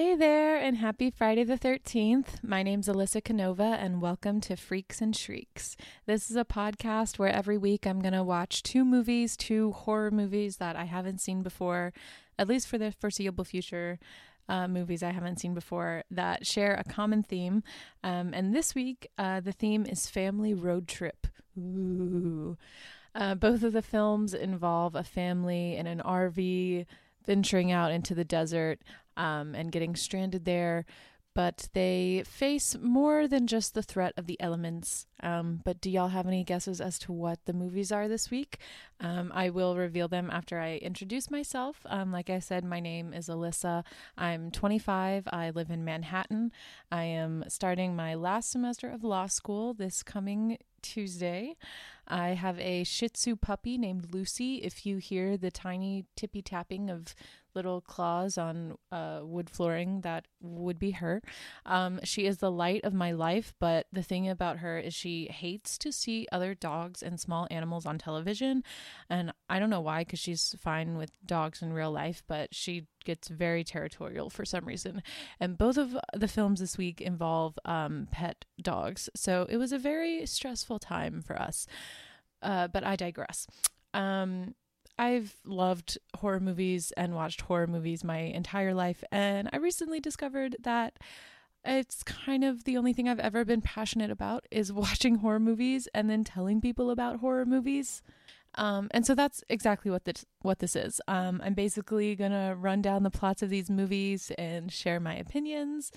[0.00, 2.42] Hey there, and happy Friday the 13th.
[2.42, 5.76] My name's Alyssa Canova, and welcome to Freaks and Shrieks.
[6.06, 10.10] This is a podcast where every week I'm going to watch two movies, two horror
[10.10, 11.92] movies that I haven't seen before,
[12.38, 13.98] at least for the foreseeable future.
[14.48, 17.62] Uh, movies I haven't seen before that share a common theme.
[18.02, 21.26] Um, and this week, uh, the theme is family road trip.
[21.58, 22.56] Ooh.
[23.14, 26.86] Uh, both of the films involve a family in an RV
[27.26, 28.80] venturing out into the desert
[29.16, 30.84] um, and getting stranded there.
[31.32, 35.06] But they face more than just the threat of the elements.
[35.22, 38.58] Um, but do y'all have any guesses as to what the movies are this week?
[38.98, 41.78] Um, I will reveal them after I introduce myself.
[41.86, 43.84] Um, like I said, my name is Alyssa.
[44.18, 45.28] I'm 25.
[45.32, 46.50] I live in Manhattan.
[46.90, 51.56] I am starting my last semester of law school this coming Tuesday.
[52.06, 54.56] I have a Shih Tzu puppy named Lucy.
[54.56, 57.14] If you hear the tiny tippy tapping of
[57.54, 61.22] little claws on uh, wood flooring, that would be her.
[61.66, 65.26] Um, she is the light of my life, but the thing about her is she
[65.26, 68.64] hates to see other dogs and small animals on television.
[69.08, 72.86] And I don't know why, because she's fine with dogs in real life, but she
[73.04, 75.02] gets very territorial for some reason.
[75.38, 79.08] And both of the films this week involve um, pet dogs.
[79.14, 81.66] So it was a very stressful time for us.
[82.42, 83.46] Uh, but I digress.
[83.92, 84.54] Um,
[84.98, 90.56] I've loved horror movies and watched horror movies my entire life, and I recently discovered
[90.60, 90.98] that
[91.64, 95.88] it's kind of the only thing I've ever been passionate about is watching horror movies
[95.94, 98.02] and then telling people about horror movies.
[98.56, 101.00] Um, and so that's exactly what this what this is.
[101.06, 105.92] Um, I'm basically gonna run down the plots of these movies and share my opinions.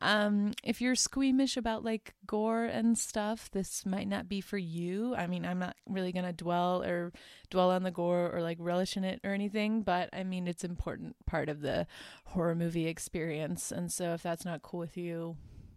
[0.00, 5.14] Um, if you're squeamish about like gore and stuff, this might not be for you.
[5.14, 7.12] I mean, I'm not really gonna dwell or
[7.50, 10.64] dwell on the gore or like relish in it or anything, but I mean, it's
[10.64, 11.86] important part of the
[12.26, 13.72] horror movie experience.
[13.72, 15.36] And so, if that's not cool with you,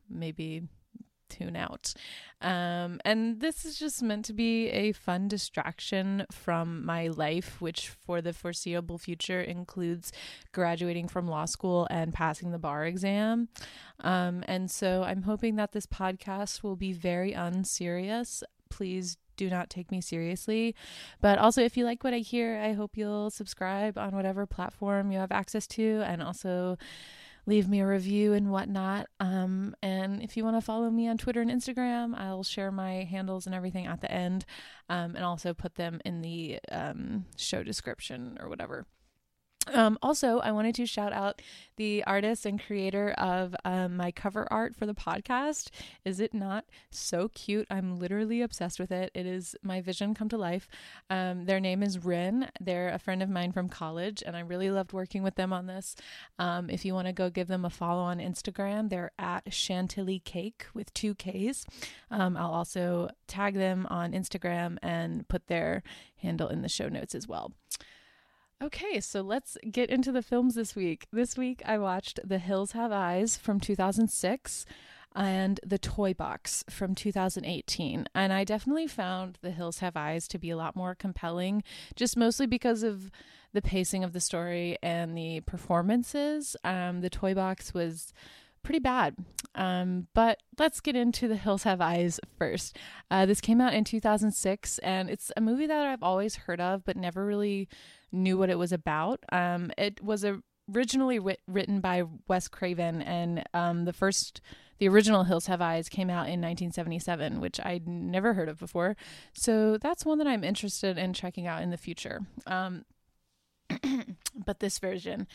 [0.09, 0.63] maybe
[1.30, 1.94] tune out.
[2.41, 7.89] Um, and this is just meant to be a fun distraction from my life, which
[7.89, 10.11] for the foreseeable future includes
[10.52, 13.49] graduating from law school and passing the bar exam.
[13.99, 18.43] Um, and so I'm hoping that this podcast will be very unserious.
[18.70, 20.76] Please do not take me seriously.
[21.21, 25.11] But also, if you like what I hear, I hope you'll subscribe on whatever platform
[25.11, 26.77] you have access to and also
[27.49, 29.08] leave me a review and whatnot.
[29.20, 33.04] Um, and if you want to follow me on Twitter and Instagram, I'll share my
[33.04, 34.45] handles and everything at the end
[34.87, 38.86] um, and also put them in the um, show description or whatever.
[39.67, 41.42] Um, also, I wanted to shout out
[41.75, 45.70] the artist and creator of um, my cover art for the podcast.
[46.03, 47.67] Is it not so cute?
[47.70, 49.11] I'm literally obsessed with it.
[49.14, 50.67] It is my vision come to life.
[51.09, 52.49] Um, their name is Ren.
[52.59, 55.67] They're a friend of mine from college, and I really loved working with them on
[55.67, 55.95] this.
[56.39, 60.20] Um, if you want to go give them a follow on Instagram, they're at Chantilly
[60.20, 61.65] Cake with two Ks.
[62.09, 65.83] Um, I'll also tag them on Instagram and put their
[66.17, 67.52] handle in the show notes as well.
[68.61, 71.08] Okay, so let's get into the films this week.
[71.14, 74.65] This week I watched The Hills Have Eyes from 2006
[75.15, 78.08] and The Toy Box from 2018.
[78.14, 81.64] And I definitely found The Hills Have Eyes to be a lot more compelling,
[81.95, 83.11] just mostly because of
[83.53, 86.58] the pacing of the story and the performances.
[86.65, 88.11] Um, the Toy Box was
[88.69, 89.15] pretty bad.
[89.55, 92.77] Um, but let's get into The Hills Have Eyes first.
[93.09, 96.85] Uh, this came out in 2006, and it's a movie that I've always heard of,
[96.85, 97.67] but never really
[98.11, 99.23] knew what it was about.
[99.31, 104.39] Um, it was a, originally writ- written by Wes Craven, and um, the first,
[104.77, 108.95] the original Hills Have Eyes came out in 1977, which I'd never heard of before.
[109.33, 112.19] So that's one that I'm interested in checking out in the future.
[112.45, 112.85] Um,
[114.35, 115.27] but this version,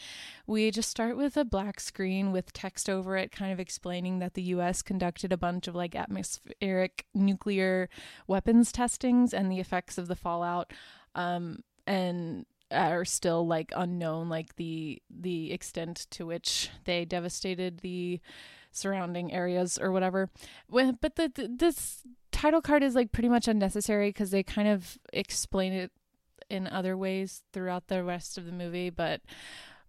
[0.46, 4.34] we just start with a black screen with text over it, kind of explaining that
[4.34, 7.88] the US conducted a bunch of like atmospheric nuclear
[8.26, 10.72] weapons testings and the effects of the fallout.
[11.14, 18.20] Um, and are still like unknown like the the extent to which they devastated the
[18.72, 20.30] surrounding areas or whatever
[20.68, 22.00] but the, the this
[22.32, 25.92] title card is like pretty much unnecessary because they kind of explain it
[26.50, 29.20] in other ways throughout the rest of the movie but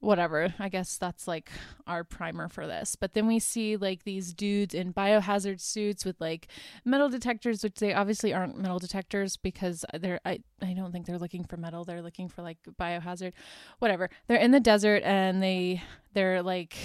[0.05, 0.53] whatever.
[0.59, 1.49] I guess that's like
[1.87, 2.95] our primer for this.
[2.95, 6.47] But then we see like these dudes in biohazard suits with like
[6.85, 11.17] metal detectors, which they obviously aren't metal detectors because they're I, I don't think they're
[11.17, 11.83] looking for metal.
[11.83, 13.33] They're looking for like biohazard.
[13.79, 14.09] Whatever.
[14.27, 15.81] They're in the desert and they
[16.13, 16.75] they're like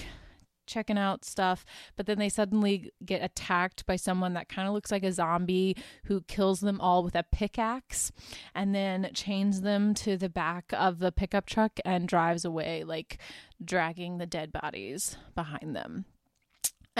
[0.70, 1.64] checking out stuff,
[1.96, 5.76] but then they suddenly get attacked by someone that kind of looks like a zombie
[6.05, 8.12] who kills them all with a pickaxe
[8.55, 13.19] and then chains them to the back of the pickup truck and drives away, like
[13.62, 16.05] dragging the dead bodies behind them.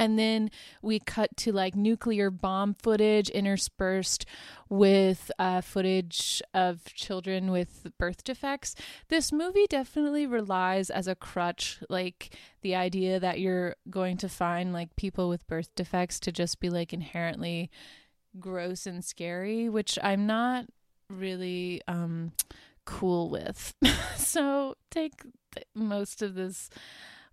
[0.01, 0.51] And then
[0.81, 4.25] we cut to like nuclear bomb footage interspersed
[4.71, 8.75] with uh, footage of children with birth defects.
[9.09, 14.73] This movie definitely relies as a crutch, like the idea that you're going to find
[14.73, 17.71] like people with birth defects to just be like inherently
[18.39, 20.65] gross and scary, which I'm not
[21.11, 22.33] really um,
[22.87, 23.75] cool with.
[24.17, 25.25] so take
[25.75, 26.71] most of this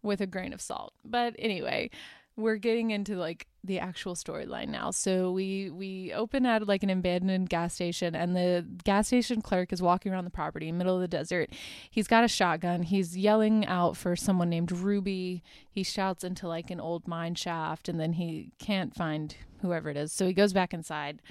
[0.03, 0.93] with a grain of salt.
[1.05, 1.91] But anyway,
[2.37, 4.91] we're getting into like the actual storyline now.
[4.91, 9.71] So we we open at like an abandoned gas station and the gas station clerk
[9.71, 11.51] is walking around the property middle of the desert.
[11.89, 12.83] He's got a shotgun.
[12.83, 15.43] He's yelling out for someone named Ruby.
[15.69, 19.97] He shouts into like an old mine shaft and then he can't find whoever it
[19.97, 20.11] is.
[20.11, 21.21] So he goes back inside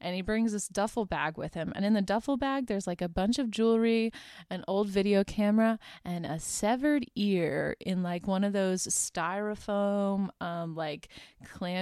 [0.00, 1.72] and he brings this duffel bag with him.
[1.74, 4.12] And in the duffel bag, there's like a bunch of jewelry,
[4.50, 10.74] an old video camera, and a severed ear in like one of those styrofoam, um,
[10.74, 11.08] like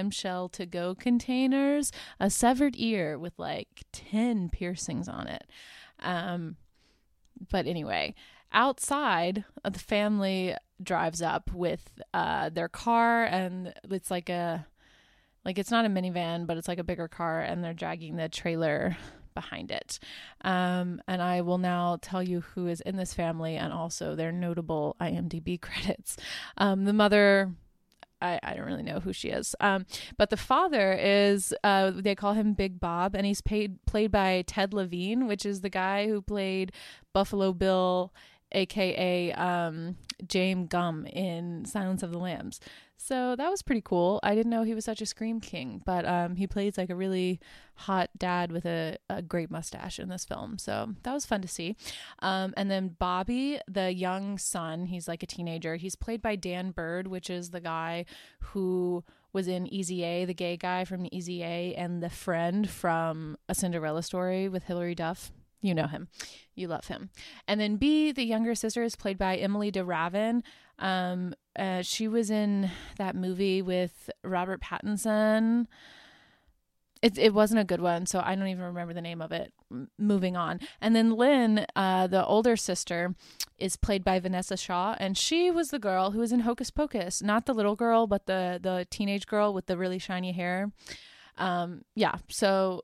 [0.05, 1.91] clamshell to go containers.
[2.19, 5.45] A severed ear with like 10 piercings on it.
[5.99, 6.57] Um,
[7.49, 8.13] but anyway,
[8.51, 14.67] outside uh, the family drives up with uh, their car and it's like a
[15.43, 18.27] like it's not a minivan, but it's like a bigger car, and they're dragging the
[18.27, 18.97] trailer
[19.35, 19.99] behind it.
[20.41, 24.31] Um, and I will now tell you who is in this family and also their
[24.31, 26.17] notable IMDb credits.
[26.57, 27.51] Um, the mother.
[28.21, 29.55] I, I don't really know who she is.
[29.59, 29.85] Um,
[30.17, 34.43] but the father is, uh, they call him Big Bob, and he's paid, played by
[34.47, 36.71] Ted Levine, which is the guy who played
[37.13, 38.13] Buffalo Bill,
[38.51, 42.59] aka um, James Gumb in Silence of the Lambs.
[42.97, 44.19] So that was pretty cool.
[44.23, 46.95] I didn't know he was such a scream king, but um, he plays like a
[46.95, 47.39] really
[47.75, 50.57] hot dad with a, a great mustache in this film.
[50.57, 51.75] So that was fun to see.
[52.19, 55.75] Um, and then Bobby, the young son, he's like a teenager.
[55.75, 58.05] He's played by Dan Byrd, which is the guy
[58.39, 59.03] who
[59.33, 63.53] was in Easy A, the gay guy from Easy A, and the friend from A
[63.53, 65.31] Cinderella Story with Hilary Duff.
[65.61, 66.07] You know him.
[66.55, 67.09] You love him.
[67.47, 70.43] And then B, the younger sister, is played by emily de Ravin.
[70.79, 75.67] Um, uh, she was in that movie with Robert Pattinson.
[77.01, 79.53] It, it wasn't a good one, so I don't even remember the name of it.
[79.71, 80.59] M- moving on.
[80.81, 83.13] And then Lynn, uh, the older sister,
[83.57, 87.21] is played by Vinessa Shaw, and she was the girl who was in Hocus Pocus.
[87.21, 90.71] Not the little girl, but the, the teenage girl with the really shiny hair.
[91.37, 92.81] Um, yeah, so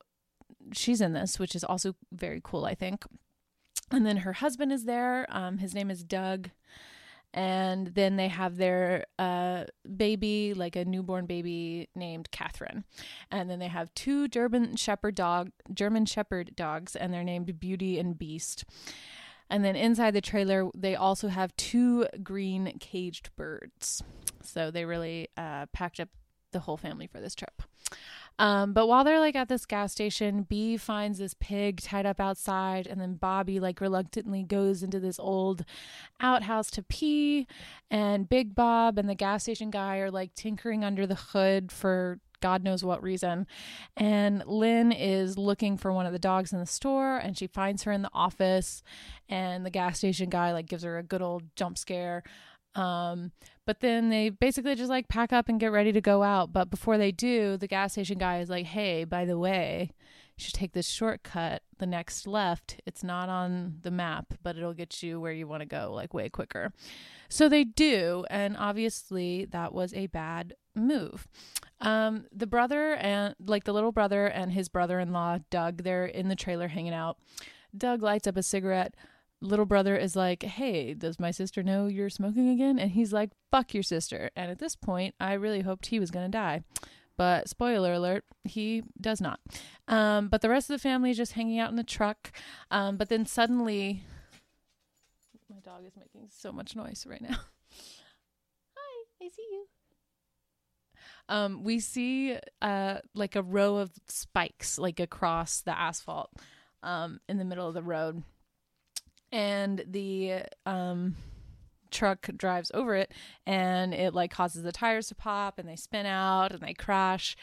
[0.73, 3.06] she's in this, which is also very cool, I think.
[3.89, 5.25] And then her husband is there.
[5.29, 6.50] Um, his name is Doug.
[7.33, 9.63] And then they have their uh,
[9.95, 12.83] baby, like a newborn baby named Catherine.
[13.31, 18.00] And then they have two German Shepherd dog, German Shepherd dogs, and they're named Beauty
[18.00, 18.66] and Beast.
[19.50, 24.01] And then inside the trailer, they also have two green caged birds.
[24.44, 26.10] So they really uh, packed up
[26.51, 27.62] the whole family for this trip.
[28.42, 32.20] Um, but while they're like at this gas station, B finds this pig tied up
[32.20, 35.64] outside, and then Bobby like reluctantly goes into this old
[36.20, 37.46] outhouse to pee,
[37.92, 42.20] and Big Bob and the gas station guy are like tinkering under the hood for
[42.42, 43.46] God knows what reason.
[43.96, 47.84] And Lynn is looking for one of the dogs in the store and she finds
[47.84, 48.82] her in the office
[49.30, 52.24] and the gas station guy like gives her a good old jump scare.
[52.75, 53.31] Um,
[53.65, 56.54] but then they basically just like pack up and get ready to go out.
[56.54, 59.92] But before they do, the gas station guy is like, hey, by the way,
[60.37, 62.80] you should take this shortcut, the next left.
[62.85, 66.13] It's not on the map, but it'll get you where you want to go like
[66.13, 66.71] way quicker.
[67.30, 68.25] So they do.
[68.30, 71.28] And obviously, that was a bad move.
[71.80, 76.06] Um, the brother and like the little brother and his brother in law, Doug, they're
[76.06, 77.18] in the trailer hanging out.
[77.75, 78.95] Doug lights up a cigarette
[79.42, 82.80] little brother is like, Hey, does my sister know you're smoking again?
[82.80, 84.30] And he's like, Fuck your sister.
[84.36, 86.64] And at this point, I really hoped he was going to die.
[87.18, 89.40] But spoiler alert, he does not.
[89.88, 92.31] Um, but the rest of the family is just hanging out in the truck.
[92.71, 94.04] Um, but then suddenly,
[95.50, 97.36] my dog is making so much noise right now.
[98.76, 99.66] Hi, I see you.
[101.30, 106.31] Um, we see uh, like a row of spikes like across the asphalt
[106.83, 108.24] um, in the middle of the road
[109.31, 111.16] and the um
[111.90, 113.11] truck drives over it
[113.45, 117.35] and it like causes the tires to pop and they spin out and they crash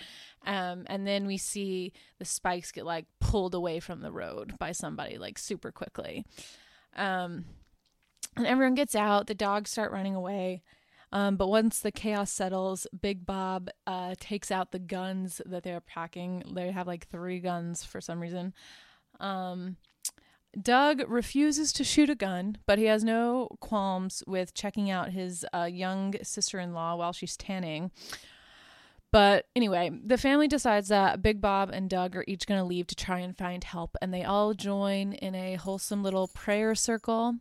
[0.46, 4.72] um, and then we see the spikes get like pulled away from the road by
[4.72, 6.24] somebody like super quickly
[6.96, 7.44] um,
[8.36, 10.62] and everyone gets out the dogs start running away
[11.10, 15.80] Um, but once the chaos settles, Big Bob uh, takes out the guns that they're
[15.80, 16.42] packing.
[16.54, 18.52] They have like three guns for some reason.
[19.20, 19.76] Um,
[20.60, 25.44] Doug refuses to shoot a gun, but he has no qualms with checking out his
[25.52, 27.90] uh, young sister in law while she's tanning.
[29.10, 32.86] But anyway, the family decides that Big Bob and Doug are each going to leave
[32.88, 37.36] to try and find help, and they all join in a wholesome little prayer circle.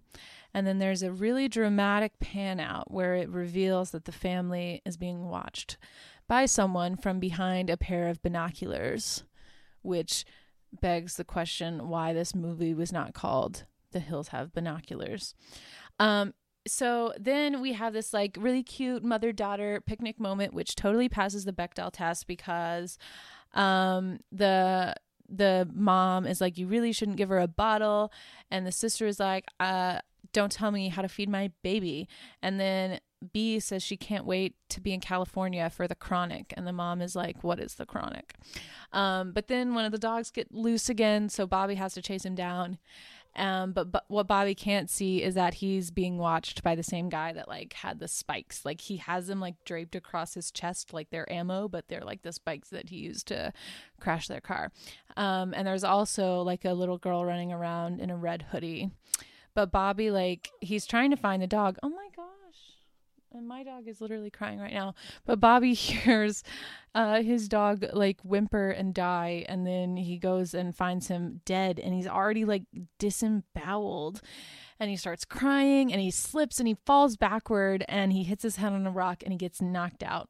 [0.54, 4.98] And then there's a really dramatic pan out where it reveals that the family is
[4.98, 5.78] being watched
[6.28, 9.24] by someone from behind a pair of binoculars,
[9.82, 10.26] which
[10.82, 15.34] begs the question why this movie was not called The Hills Have Binoculars.
[16.00, 16.34] Um,
[16.68, 21.46] so then we have this like really cute mother daughter picnic moment, which totally passes
[21.46, 22.98] the Bechdel test because
[23.54, 24.96] um, the
[25.30, 28.12] the mom is like, you really shouldn't give her a bottle,
[28.50, 30.00] and the sister is like, uh,
[30.32, 32.08] don't tell me how to feed my baby,
[32.42, 33.00] and then
[33.34, 36.54] B says she can't wait to be in California for the chronic.
[36.56, 38.36] And the mom is like, What is the chronic?
[38.94, 42.26] Um, but then one of the dogs get loose again, so Bobby has to chase
[42.26, 42.78] him down.
[43.36, 47.08] Um, but, but what Bobby can't see is that he's being watched by the same
[47.08, 48.66] guy that like had the spikes.
[48.66, 52.24] Like he has them like draped across his chest like they're ammo, but they're like
[52.24, 53.54] the spikes that he used to
[54.00, 54.72] crash their car.
[55.16, 58.90] Um, and there's also like a little girl running around in a red hoodie.
[59.54, 61.78] But Bobby like he's trying to find the dog.
[61.84, 62.37] Oh my god
[63.38, 64.96] and my dog is literally crying right now.
[65.26, 66.44] But Bobby hears
[66.96, 71.80] uh, his dog like whimper and die, and then he goes and finds him dead,
[71.80, 72.64] and he's already like
[73.00, 74.22] disemboweled.
[74.80, 78.58] And he starts crying, and he slips and he falls backward, and he hits his
[78.58, 80.30] head on a rock, and he gets knocked out.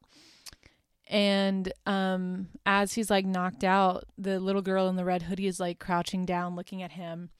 [1.10, 5.58] And um, as he's like knocked out, the little girl in the red hoodie is
[5.58, 7.30] like crouching down, looking at him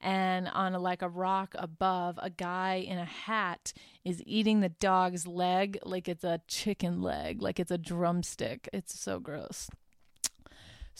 [0.00, 3.72] and on a, like a rock above a guy in a hat
[4.04, 8.68] is eating the dog's leg like it's a chicken leg like it's a drumstick.
[8.72, 9.68] It's so gross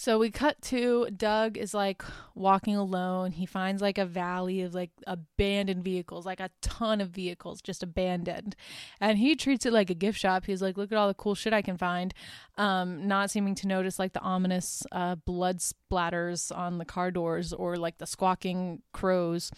[0.00, 2.02] so we cut to Doug is like
[2.34, 3.32] walking alone.
[3.32, 7.82] He finds like a valley of like abandoned vehicles, like a ton of vehicles just
[7.82, 8.56] abandoned.
[8.98, 10.46] And he treats it like a gift shop.
[10.46, 12.14] He's like, look at all the cool shit I can find.
[12.56, 17.52] Um, not seeming to notice like the ominous uh, blood splatters on the car doors
[17.52, 19.50] or like the squawking crows.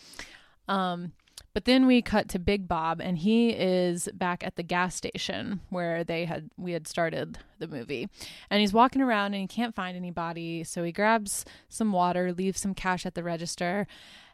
[0.67, 1.13] Um,
[1.55, 5.61] but then we cut to Big Bob and he is back at the gas station
[5.69, 8.09] where they had we had started the movie.
[8.51, 12.61] And he's walking around and he can't find anybody, so he grabs some water, leaves
[12.61, 13.87] some cash at the register,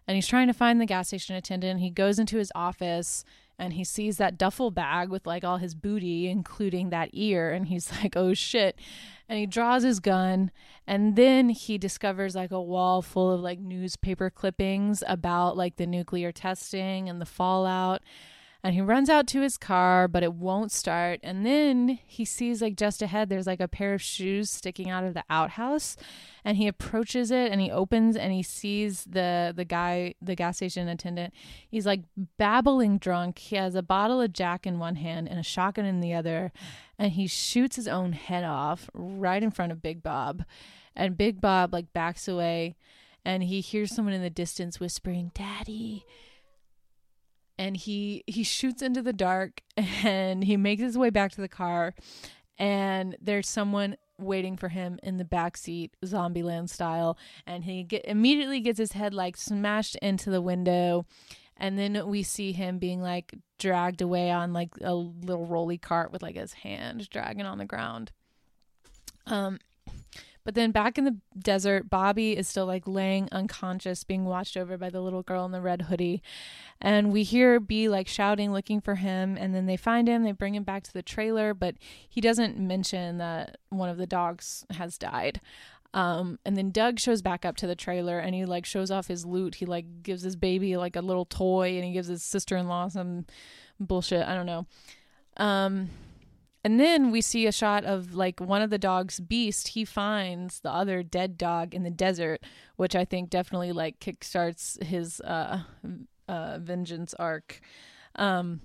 [0.07, 1.81] and he's trying to find the gas station attendant.
[1.81, 3.25] He goes into his office
[3.59, 7.67] and he sees that duffel bag with like all his booty, including that ear, and
[7.67, 8.79] he's like, "Oh shit."
[9.29, 10.51] And he draws his gun,
[10.87, 15.87] and then he discovers like a wall full of like newspaper clippings about like the
[15.87, 18.03] nuclear testing and the fallout
[18.65, 21.21] and he runs out to his car but it won't start.
[21.23, 25.05] And then he sees like just ahead there's like a pair of shoes sticking out
[25.05, 25.97] of the outhouse
[26.45, 30.57] and he approaches it and he opens and he sees the the guy the gas
[30.57, 31.33] station attendant.
[31.69, 32.03] He's like
[32.37, 33.39] babbling drunk.
[33.39, 36.53] He has a bottle of jack in one hand and a shotgun in the other
[36.99, 40.45] and he shoots his own head off right in front of big bob.
[40.97, 42.75] And big bob like backs away
[43.25, 46.05] and he hears someone in the distance whispering daddy
[47.59, 51.49] and he he shoots into the dark and he makes his way back to the
[51.49, 51.95] car
[52.59, 57.17] and there's someone waiting for him in the back seat zombieland style.
[57.47, 61.07] And he get immediately gets his head like smashed into the window.
[61.57, 66.13] And then we see him being like dragged away on like a little rolly cart
[66.13, 68.13] with like his hand dragging on the ground.
[69.27, 69.59] Um
[70.45, 74.79] but then back in the desert, Bobby is still like laying unconscious, being watched over
[74.79, 76.23] by the little girl in the red hoodie.
[76.81, 79.37] And we hear B like shouting, looking for him.
[79.39, 81.75] And then they find him, they bring him back to the trailer, but
[82.09, 85.41] he doesn't mention that one of the dogs has died.
[85.95, 89.09] Um, and then Doug shows back up to the trailer and he like shows off
[89.09, 89.57] his loot.
[89.57, 92.69] He like gives his baby like a little toy and he gives his sister in
[92.69, 93.27] law some
[93.81, 94.27] bullshit.
[94.27, 94.67] I don't know.
[95.39, 95.89] Um,
[96.69, 99.69] and then we see a shot of like one of the dogs, Beast.
[99.69, 102.43] He finds the other dead dog in the desert,
[102.77, 105.63] which I think definitely like kickstarts his uh,
[106.29, 107.63] uh, vengeance arc.
[108.17, 108.61] Um,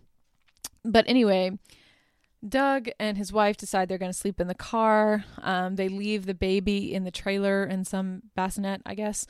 [0.83, 1.57] but anyway,
[2.45, 5.23] Doug and his wife decide they're going to sleep in the car.
[5.41, 9.25] Um, they leave the baby in the trailer in some bassinet, I guess.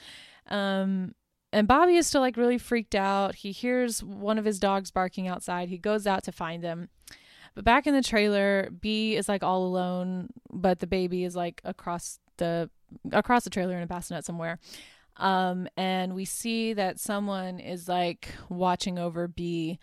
[0.47, 1.13] Um,
[1.51, 3.35] and Bobby is still like really freaked out.
[3.35, 5.69] He hears one of his dogs barking outside.
[5.69, 6.89] He goes out to find him.
[7.55, 11.61] But back in the trailer, B is like all alone, but the baby is like
[11.63, 12.69] across the
[13.11, 14.59] across the trailer in a bassinet somewhere.
[15.17, 19.79] Um, and we see that someone is like watching over B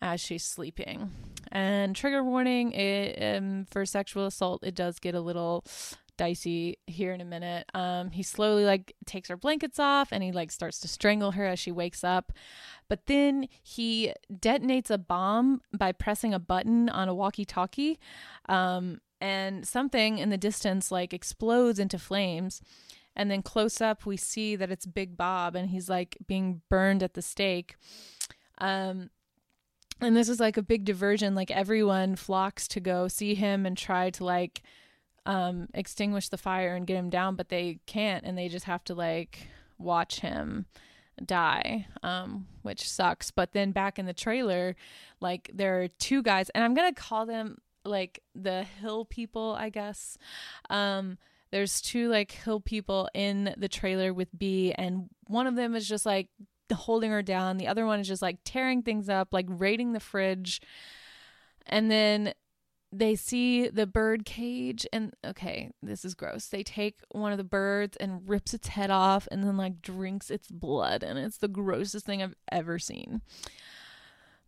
[0.00, 1.10] as she's sleeping.
[1.52, 5.64] And trigger warning it, um, for sexual assault, it does get a little
[6.16, 7.70] dicey here in a minute.
[7.74, 11.44] Um, he slowly like takes her blankets off and he like starts to strangle her
[11.44, 12.32] as she wakes up.
[12.88, 17.98] But then he detonates a bomb by pressing a button on a walkie-talkie.
[18.48, 22.60] Um, and something in the distance like explodes into flames.
[23.14, 27.02] And then close up, we see that it's Big Bob and he's like being burned
[27.02, 27.76] at the stake.
[28.58, 29.10] Um,
[30.00, 31.34] and this is like a big diversion.
[31.34, 34.62] Like everyone flocks to go see him and try to like
[35.26, 38.84] um, extinguish the fire and get him down, but they can't, and they just have
[38.84, 40.66] to like watch him
[41.24, 43.30] die, um, which sucks.
[43.30, 44.76] But then back in the trailer,
[45.20, 49.68] like there are two guys, and I'm gonna call them like the hill people, I
[49.68, 50.16] guess.
[50.70, 51.18] Um,
[51.50, 55.88] there's two like hill people in the trailer with B, and one of them is
[55.88, 56.28] just like
[56.72, 57.56] holding her down.
[57.56, 60.60] The other one is just like tearing things up, like raiding the fridge.
[61.66, 62.32] And then
[62.98, 66.46] they see the bird cage and okay this is gross.
[66.46, 70.30] They take one of the birds and rips its head off and then like drinks
[70.30, 73.22] its blood and it's the grossest thing i've ever seen.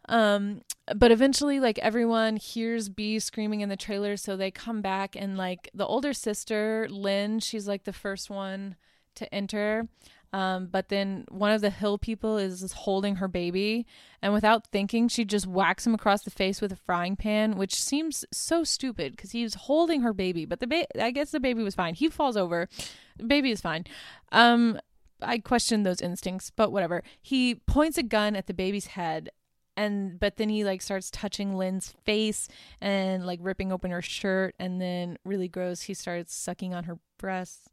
[0.08, 0.62] Um
[0.96, 5.36] but eventually like everyone hears b screaming in the trailer so they come back and
[5.36, 8.76] like the older sister lynn she's like the first one
[9.16, 9.88] to enter
[10.32, 13.86] um, but then one of the hill people is holding her baby,
[14.20, 17.74] and without thinking, she just whacks him across the face with a frying pan, which
[17.74, 20.44] seems so stupid because he's holding her baby.
[20.44, 21.94] But the ba- I guess the baby was fine.
[21.94, 22.68] He falls over,
[23.16, 23.84] the baby is fine.
[24.32, 24.78] Um,
[25.20, 27.02] I question those instincts, but whatever.
[27.20, 29.30] He points a gun at the baby's head
[29.78, 32.48] and but then he like starts touching Lynn's face
[32.80, 36.98] and like ripping open her shirt and then really gross he starts sucking on her
[37.16, 37.68] breasts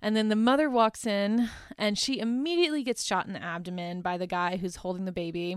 [0.00, 4.16] and then the mother walks in and she immediately gets shot in the abdomen by
[4.16, 5.56] the guy who's holding the baby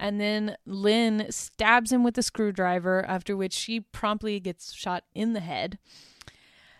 [0.00, 5.34] and then Lynn stabs him with a screwdriver after which she promptly gets shot in
[5.34, 5.78] the head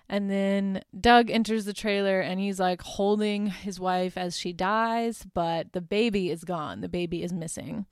[0.09, 5.27] and then Doug enters the trailer and he's like holding his wife as she dies,
[5.35, 6.81] but the baby is gone.
[6.81, 7.87] The baby is missing.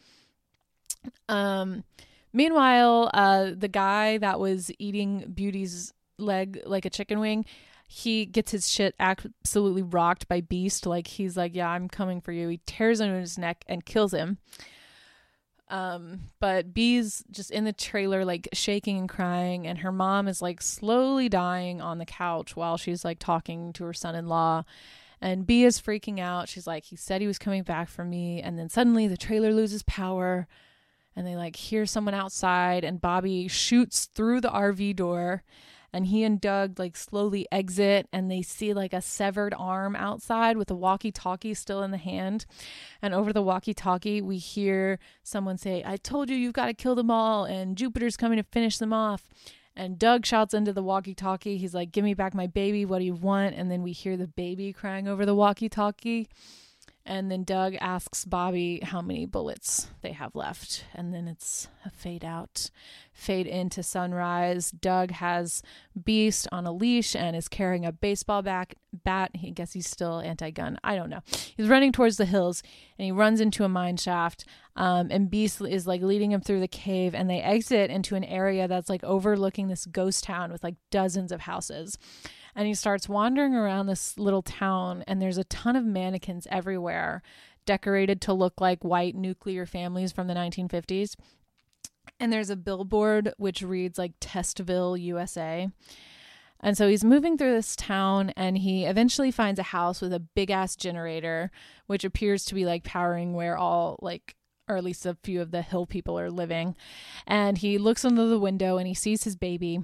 [1.28, 1.84] Um,
[2.32, 7.44] meanwhile, uh, the guy that was eating Beauty's leg like a chicken wing,
[7.88, 10.86] he gets his shit absolutely rocked by Beast.
[10.86, 14.12] Like he's like, "Yeah, I'm coming for you." He tears into his neck and kills
[14.12, 14.38] him.
[15.68, 20.42] Um, but Bee's just in the trailer, like shaking and crying, and her mom is
[20.42, 24.64] like slowly dying on the couch while she's like talking to her son in law.
[25.20, 26.50] And B is freaking out.
[26.50, 28.42] She's like, he said he was coming back for me.
[28.42, 30.46] And then suddenly the trailer loses power
[31.16, 35.42] and they like hear someone outside and Bobby shoots through the RV door
[35.94, 40.56] and he and Doug like slowly exit and they see like a severed arm outside
[40.56, 42.46] with a walkie-talkie still in the hand.
[43.00, 46.96] And over the walkie-talkie we hear someone say I told you you've got to kill
[46.96, 49.28] them all and Jupiter's coming to finish them off.
[49.76, 51.58] And Doug shouts into the walkie-talkie.
[51.58, 52.84] He's like give me back my baby.
[52.84, 53.54] What do you want?
[53.54, 56.28] And then we hear the baby crying over the walkie-talkie
[57.06, 60.86] and then Doug asks Bobby how many bullets they have left.
[60.94, 62.70] And then it's a fade out,
[63.12, 64.70] fade into sunrise.
[64.70, 65.62] Doug has
[66.02, 68.72] Beast on a leash and is carrying a baseball bat.
[69.04, 69.32] bat.
[69.34, 70.78] He guess he's still anti gun.
[70.82, 71.20] I don't know.
[71.54, 72.62] He's running towards the hills
[72.98, 74.46] and he runs into a mine shaft.
[74.74, 77.14] Um, and Beast is like leading him through the cave.
[77.14, 81.32] And they exit into an area that's like overlooking this ghost town with like dozens
[81.32, 81.98] of houses
[82.56, 87.22] and he starts wandering around this little town and there's a ton of mannequins everywhere
[87.66, 91.16] decorated to look like white nuclear families from the 1950s
[92.20, 95.68] and there's a billboard which reads like testville usa
[96.60, 100.20] and so he's moving through this town and he eventually finds a house with a
[100.20, 101.50] big ass generator
[101.86, 104.36] which appears to be like powering where all like
[104.68, 106.74] or at least a few of the hill people are living.
[107.26, 109.80] And he looks under the window and he sees his baby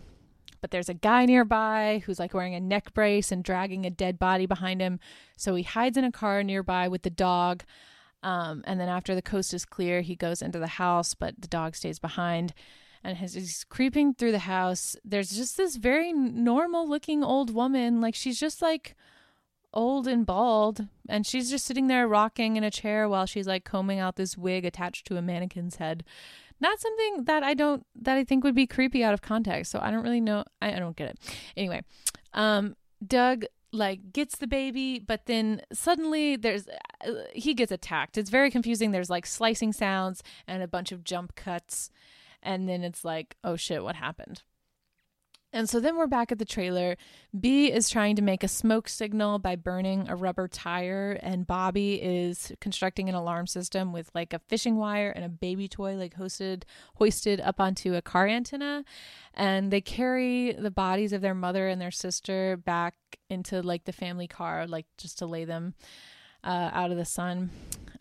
[0.61, 4.19] but there's a guy nearby who's like wearing a neck brace and dragging a dead
[4.19, 5.01] body behind him.
[5.37, 7.65] So he hides in a car nearby with the dog.
[8.23, 11.49] Um, and then after the coast is clear, he goes into the house, but the
[11.49, 12.53] dog stays behind.
[13.03, 18.01] And as he's creeping through the house, there's just this very normal looking old woman.
[18.01, 18.95] Like she's just like
[19.73, 20.87] old and bald.
[21.09, 24.37] And she's just sitting there rocking in a chair while she's like combing out this
[24.37, 26.05] wig attached to a mannequin's head
[26.61, 29.71] not something that I don't that I think would be creepy out of context.
[29.71, 30.45] So I don't really know.
[30.61, 31.19] I, I don't get it.
[31.57, 31.83] Anyway,
[32.35, 38.19] um, Doug like gets the baby, but then suddenly there's uh, he gets attacked.
[38.19, 38.91] It's very confusing.
[38.91, 41.91] There's like slicing sounds and a bunch of jump cuts,
[42.43, 44.43] and then it's like, oh shit, what happened?
[45.53, 46.97] And so then we're back at the trailer.
[47.39, 51.95] B is trying to make a smoke signal by burning a rubber tire, and Bobby
[51.95, 56.15] is constructing an alarm system with like a fishing wire and a baby toy like
[56.15, 56.63] hosted
[56.95, 58.85] hoisted up onto a car antenna.
[59.35, 62.95] And they carry the bodies of their mother and their sister back
[63.29, 65.75] into like the family car, like just to lay them
[66.45, 67.51] uh, out of the sun.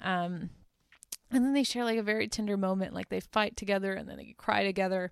[0.01, 0.51] Um,
[1.31, 4.17] and then they share like a very tender moment, like they fight together and then
[4.17, 5.11] they cry together.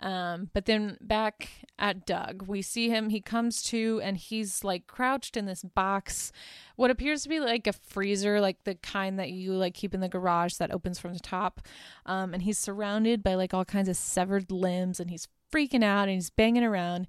[0.00, 3.08] Um, but then back at Doug, we see him.
[3.08, 6.32] He comes to and he's like crouched in this box,
[6.76, 10.00] what appears to be like a freezer, like the kind that you like keep in
[10.00, 11.60] the garage that opens from the top.
[12.04, 16.08] Um, and he's surrounded by like all kinds of severed limbs and he's freaking out
[16.08, 17.06] and he's banging around.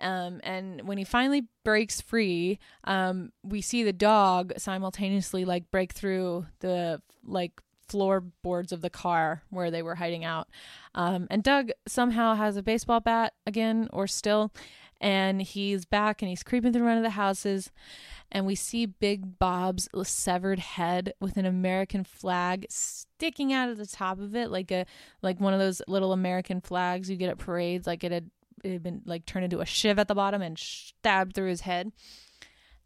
[0.00, 5.92] Um, and when he finally breaks free, um, we see the dog simultaneously like break
[5.92, 10.48] through the like floorboards of the car where they were hiding out.
[10.94, 14.52] Um, and Doug somehow has a baseball bat again, or still,
[15.00, 17.70] and he's back and he's creeping through one of the houses.
[18.30, 23.86] And we see Big Bob's severed head with an American flag sticking out of the
[23.86, 24.84] top of it, like a
[25.22, 27.86] like one of those little American flags you get at parades.
[27.86, 28.30] Like it had,
[28.62, 31.62] it had been like turned into a shiv at the bottom and stabbed through his
[31.62, 31.92] head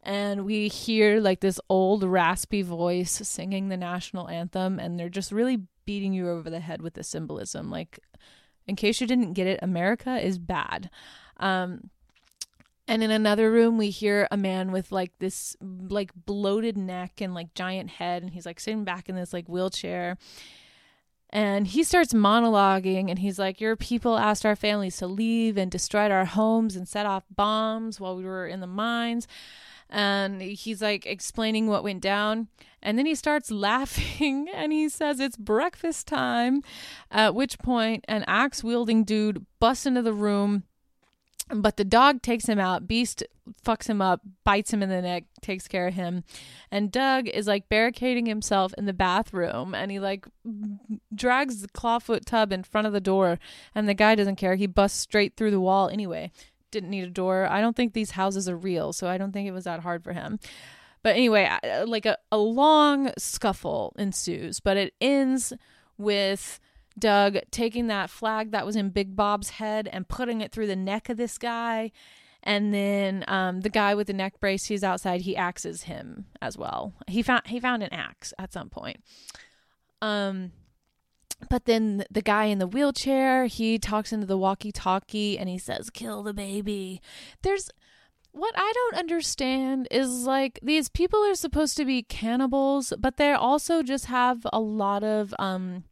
[0.03, 5.31] and we hear like this old raspy voice singing the national anthem and they're just
[5.31, 7.71] really beating you over the head with the symbolism.
[7.71, 7.99] Like
[8.67, 10.89] in case you didn't get it america is bad.
[11.37, 11.89] Um
[12.85, 17.33] and in another room we hear a man with like this like bloated neck and
[17.33, 20.17] like giant head and he's like sitting back in this like wheelchair.
[21.29, 25.71] And he starts monologuing and he's like, Your people asked our families to leave and
[25.71, 29.27] destroyed our homes and set off bombs while we were in the mines
[29.93, 32.47] and he's like explaining what went down.
[32.81, 36.63] And then he starts laughing and he says it's breakfast time
[37.11, 40.63] at which point an axe wielding dude busts into the room
[41.49, 42.87] but the dog takes him out.
[42.87, 43.23] Beast
[43.65, 46.23] fucks him up bites him in the neck takes care of him.
[46.71, 50.25] And doug is like barricading himself in the bathroom and he like
[51.13, 53.39] drags the clawfoot tub in front of the door
[53.75, 54.55] and the guy doesn't care.
[54.55, 56.31] He busts straight through the wall anyway
[56.73, 57.47] didn't need a door.
[57.49, 60.03] I don't think these houses are real, so I don't think it was that hard
[60.03, 60.39] for him.
[61.03, 61.49] But anyway,
[61.85, 65.53] like a, a long scuffle ensues, but it ends
[65.97, 66.59] with
[66.97, 70.75] Doug taking that flag that was in Big Bob's head and putting it through the
[70.75, 71.91] neck of this guy.
[72.43, 75.21] And then um, the guy with the neck brace, he's outside.
[75.21, 76.93] He axes him as well.
[77.07, 79.01] He found he found an axe at some point.
[80.01, 80.51] Um,
[81.49, 85.57] but then the guy in the wheelchair, he talks into the walkie talkie and he
[85.57, 87.01] says, kill the baby.
[87.41, 87.69] There's
[88.33, 93.31] what I don't understand is like these people are supposed to be cannibals, but they
[93.31, 95.83] also just have a lot of um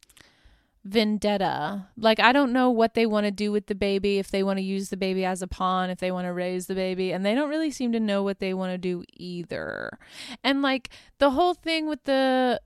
[0.83, 1.87] vendetta.
[1.95, 4.57] Like I don't know what they want to do with the baby, if they want
[4.57, 7.23] to use the baby as a pawn, if they want to raise the baby, and
[7.23, 9.99] they don't really seem to know what they want to do either.
[10.43, 12.59] And like the whole thing with the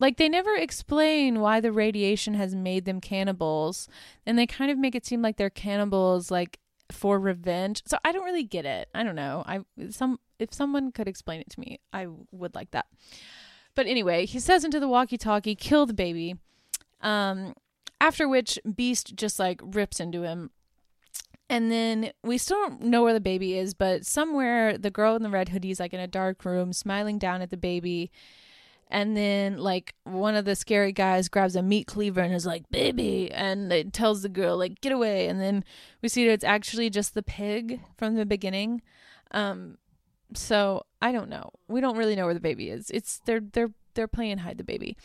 [0.00, 3.88] like they never explain why the radiation has made them cannibals,
[4.26, 6.58] and they kind of make it seem like they're cannibals like
[6.90, 7.82] for revenge.
[7.86, 8.88] So I don't really get it.
[8.94, 9.44] I don't know.
[9.46, 9.60] I
[9.90, 12.86] some if someone could explain it to me, I would like that.
[13.74, 16.36] But anyway, he says into the walkie-talkie, "Kill the baby."
[17.00, 17.54] Um
[18.00, 20.50] after which Beast just like rips into him.
[21.50, 25.22] And then we still don't know where the baby is, but somewhere the girl in
[25.22, 28.10] the red hoodie is like in a dark room smiling down at the baby
[28.90, 32.68] and then like one of the scary guys grabs a meat cleaver and is like
[32.70, 35.28] baby and it tells the girl like get away.
[35.28, 35.64] And then
[36.02, 38.82] we see that it's actually just the pig from the beginning.
[39.30, 39.78] Um
[40.34, 41.50] so i don't know.
[41.68, 42.90] We don't really know where the baby is.
[42.90, 44.96] It's they're they're they're playing hide the baby.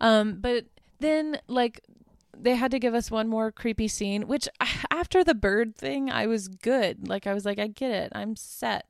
[0.00, 0.64] Um but
[1.00, 1.82] then like
[2.36, 4.48] they had to give us one more creepy scene which
[4.90, 7.06] after the bird thing i was good.
[7.06, 8.12] Like i was like i get it.
[8.14, 8.86] I'm set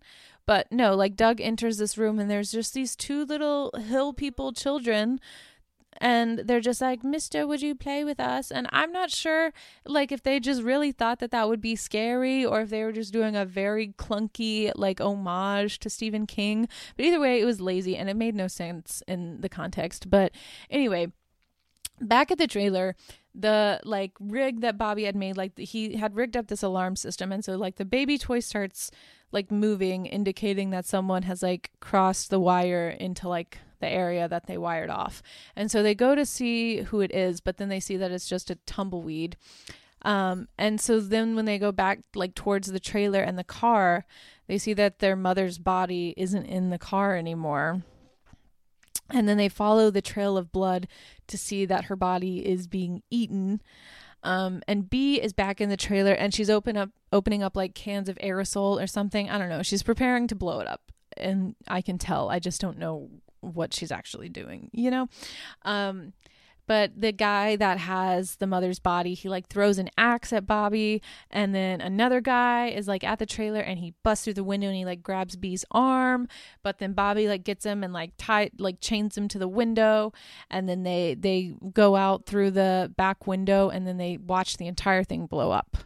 [0.47, 4.53] but no, like Doug enters this room and there's just these two little hill people
[4.53, 5.21] children
[5.99, 9.53] and they're just like, "Mister, would you play with us?" And I'm not sure
[9.87, 12.93] like if they just really thought that that would be scary or if they were
[12.93, 16.69] just doing a very clunky like homage to Stephen King.
[16.97, 20.11] But either way, it was lazy and it made no sense in the context.
[20.11, 20.33] But
[20.71, 21.13] anyway,
[22.01, 22.97] back at the trailer,
[23.35, 27.33] the like rig that Bobby had made, like he had rigged up this alarm system,
[27.33, 28.91] and so like the baby toy starts
[29.33, 34.47] like moving, indicating that someone has like crossed the wire into like the area that
[34.47, 35.23] they wired off.
[35.57, 38.29] And so they go to see who it is, but then they see that it's
[38.29, 39.37] just a tumbleweed.
[40.03, 44.05] Um, and so then when they go back like towards the trailer and the car,
[44.47, 47.83] they see that their mother's body isn't in the car anymore.
[49.11, 50.89] And then they follow the trail of blood
[51.29, 53.63] to see that her body is being eaten.
[54.23, 57.75] Um, and B is back in the trailer and she's open up opening up like
[57.75, 59.29] cans of aerosol or something.
[59.29, 59.63] I don't know.
[59.63, 60.81] She's preparing to blow it up.
[61.17, 62.29] And I can tell.
[62.31, 63.11] I just don't know
[63.41, 65.09] what she's actually doing, you know?
[65.63, 66.15] Um,
[66.67, 71.03] but the guy that has the mother's body he like throws an axe at bobby
[71.31, 74.69] and then another guy is like at the trailer and he busts through the window
[74.69, 76.29] and he like grabs b's arm.
[76.63, 80.13] But then bobby like gets him and like tie like chains him to the window
[80.51, 84.67] and then they they go out through the back window and then they watch the
[84.67, 85.77] entire thing blow up.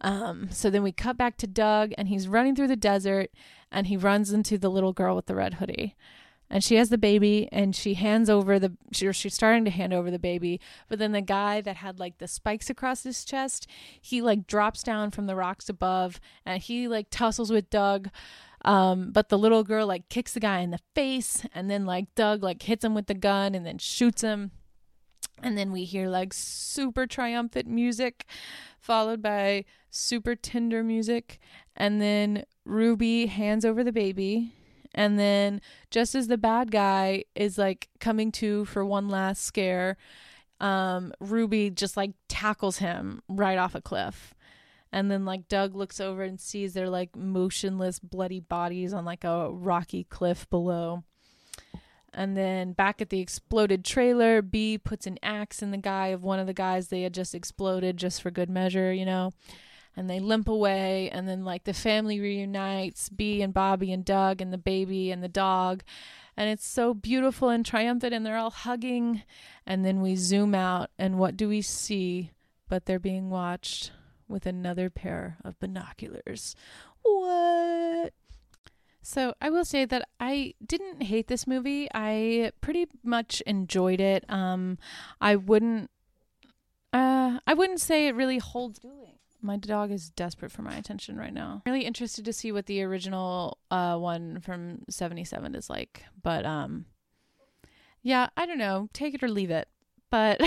[0.00, 3.30] Um so then we cut back to doug and he's running through the desert
[3.70, 5.96] and he runs into the little girl with the red hoodie
[6.50, 9.92] and she has the baby and she hands over the she, she's starting to hand
[9.92, 10.60] over the baby.
[10.88, 13.66] But then the guy that had like the spikes across his chest
[14.00, 18.08] he like drops down from the rocks above and he like tussles with doug.
[18.64, 22.14] Um but the little girl like kicks the guy in the face and then like
[22.14, 24.52] doug like hits him with the gun and then shoots him.
[25.40, 28.24] And then we hear like super triumphant music
[28.80, 31.38] followed by super tender music.
[31.76, 34.52] And then ruby hands over the baby
[34.98, 35.60] and then
[35.92, 39.96] just as the bad guy is like coming to for one last scare,
[40.58, 44.34] um, Ruby just like tackles him right off a cliff.
[44.90, 49.22] And then like Doug looks over and sees their like motionless bloody bodies on like
[49.22, 51.04] a rocky cliff below.
[52.12, 56.24] And then back at the exploded trailer, B puts an axe in the guy of
[56.24, 59.32] one of the guys they had just exploded just for good measure, you know
[59.98, 64.40] and they limp away and then like the family reunites B and Bobby and Doug
[64.40, 65.82] and the baby and the dog
[66.36, 69.24] and it's so beautiful and triumphant and they're all hugging
[69.66, 72.30] and then we zoom out and what do we see
[72.68, 73.90] but they're being watched
[74.28, 76.54] with another pair of binoculars
[77.02, 78.12] what
[79.02, 81.88] so I will say that I didn't hate this movie.
[81.94, 84.28] I pretty much enjoyed it.
[84.28, 84.76] Um,
[85.18, 85.90] I wouldn't,
[86.92, 89.07] uh, I wouldn't say it really holds doing.
[89.40, 91.62] My dog is desperate for my attention right now.
[91.64, 96.04] I'm Really interested to see what the original uh one from 77 is like.
[96.22, 96.86] But um
[98.02, 98.88] yeah, I don't know.
[98.92, 99.68] Take it or leave it.
[100.10, 100.40] But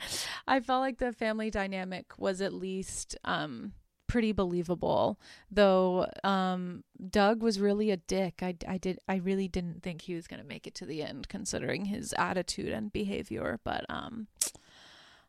[0.46, 3.72] I felt like the family dynamic was at least um
[4.06, 8.40] pretty believable though um Doug was really a dick.
[8.42, 11.02] I I did I really didn't think he was going to make it to the
[11.02, 14.28] end considering his attitude and behavior, but um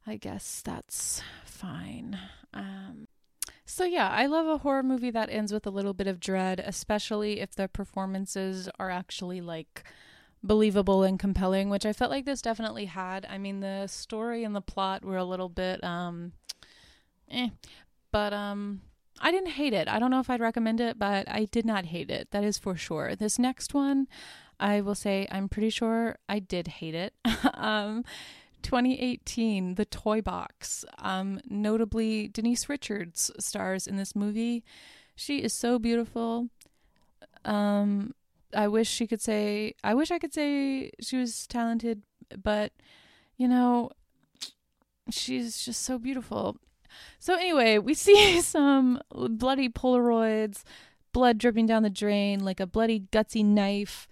[0.06, 2.18] I guess that's fine.
[2.54, 3.08] Um,
[3.66, 6.60] so, yeah, I love a horror movie that ends with a little bit of dread,
[6.60, 9.84] especially if the performances are actually like
[10.42, 13.28] believable and compelling, which I felt like this definitely had.
[13.30, 16.32] I mean, the story and the plot were a little bit, um,
[17.30, 17.50] eh,
[18.12, 18.82] but, um,
[19.22, 19.88] I didn't hate it.
[19.88, 22.32] I don't know if I'd recommend it, but I did not hate it.
[22.32, 23.16] That is for sure.
[23.16, 24.08] This next one,
[24.60, 27.14] I will say I'm pretty sure I did hate it.
[27.54, 28.04] um,
[28.62, 30.86] 2018, The Toy Box.
[30.98, 34.64] Um, notably, Denise Richards stars in this movie.
[35.16, 36.48] She is so beautiful.
[37.46, 38.14] Um,
[38.56, 42.02] I wish she could say, I wish I could say she was talented,
[42.42, 42.72] but,
[43.38, 43.92] you know,
[45.10, 46.58] she's just so beautiful.
[47.20, 50.64] So, anyway, we see some bloody Polaroids,
[51.14, 54.08] blood dripping down the drain, like a bloody, gutsy knife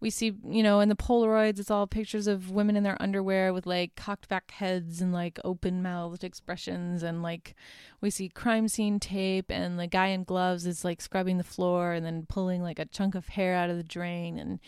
[0.00, 3.52] we see, you know, in the Polaroids, it's all pictures of women in their underwear
[3.52, 7.02] with like cocked back heads and like open mouthed expressions.
[7.02, 7.54] And like
[8.00, 11.92] we see crime scene tape, and the guy in gloves is like scrubbing the floor
[11.92, 14.58] and then pulling like a chunk of hair out of the drain and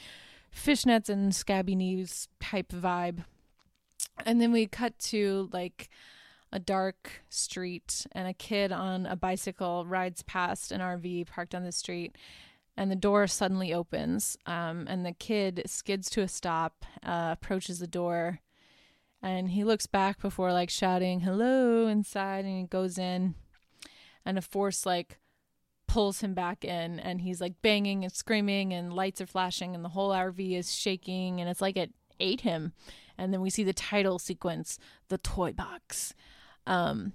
[0.54, 3.24] fishnets and scabby knees type vibe.
[4.26, 5.88] And then we cut to like
[6.52, 11.64] a dark street, and a kid on a bicycle rides past an RV parked on
[11.64, 12.14] the street
[12.76, 17.78] and the door suddenly opens um, and the kid skids to a stop uh, approaches
[17.78, 18.40] the door
[19.22, 23.34] and he looks back before like shouting hello inside and he goes in
[24.24, 25.18] and a force like
[25.86, 29.84] pulls him back in and he's like banging and screaming and lights are flashing and
[29.84, 32.72] the whole rv is shaking and it's like it ate him.
[33.18, 36.14] And then we see the title sequence the toy box.
[36.66, 37.12] Um,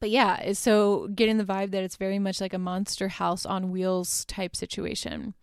[0.00, 3.70] but yeah, so getting the vibe that it's very much like a monster house on
[3.70, 5.34] wheels type situation.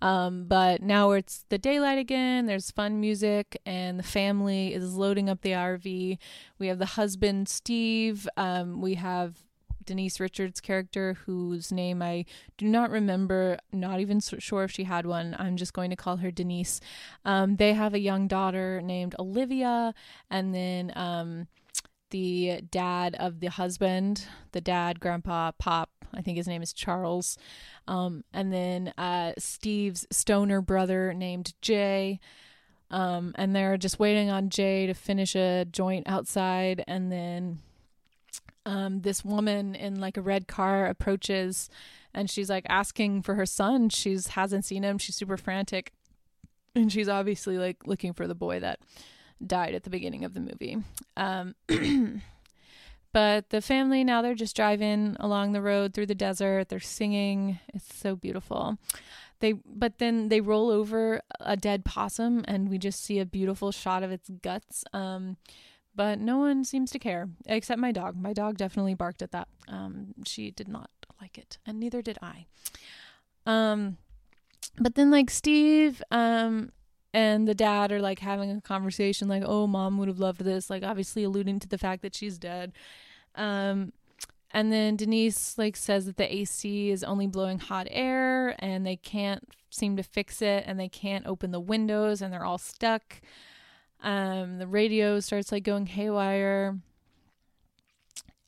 [0.00, 5.28] Um, but now it's the daylight again, there's fun music, and the family is loading
[5.28, 6.18] up the RV.
[6.58, 8.28] We have the husband, Steve.
[8.36, 9.42] Um, we have
[9.84, 12.26] Denise Richards' character, whose name I
[12.58, 15.34] do not remember, not even sure if she had one.
[15.38, 16.80] I'm just going to call her Denise.
[17.24, 19.94] Um, they have a young daughter named Olivia,
[20.30, 21.48] and then um,
[22.10, 27.36] the dad of the husband, the dad, grandpa, pop, I think his name is Charles,
[27.86, 32.20] um, and then uh, Steve's stoner brother named Jay.
[32.90, 37.58] Um, and they're just waiting on Jay to finish a joint outside, and then
[38.64, 41.68] um, this woman in like a red car approaches
[42.14, 43.88] and she's like asking for her son.
[43.88, 44.98] She's hasn't seen him.
[44.98, 45.92] She's super frantic.
[46.74, 48.80] And she's obviously like looking for the boy that
[49.44, 50.78] died at the beginning of the movie.
[51.16, 51.54] Um,
[53.12, 56.68] but the family now they're just driving along the road through the desert.
[56.68, 57.58] They're singing.
[57.72, 58.78] It's so beautiful.
[59.40, 63.72] They but then they roll over a dead possum and we just see a beautiful
[63.72, 64.84] shot of its guts.
[64.92, 65.36] Um,
[65.94, 68.16] but no one seems to care except my dog.
[68.16, 69.48] My dog definitely barked at that.
[69.66, 72.46] Um, she did not like it, and neither did I.
[73.46, 73.96] Um,
[74.78, 76.70] but then like Steve, um,
[77.12, 80.70] and the dad are like having a conversation, like, "Oh, mom would have loved this,"
[80.70, 82.72] like obviously alluding to the fact that she's dead.
[83.34, 83.92] Um,
[84.50, 88.96] and then Denise like says that the AC is only blowing hot air and they
[88.96, 93.20] can't seem to fix it and they can't open the windows and they're all stuck.
[94.00, 96.78] Um, the radio starts like going haywire.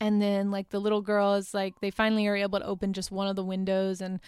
[0.02, 3.10] And then like the little girl is like they finally are able to open just
[3.10, 4.18] one of the windows and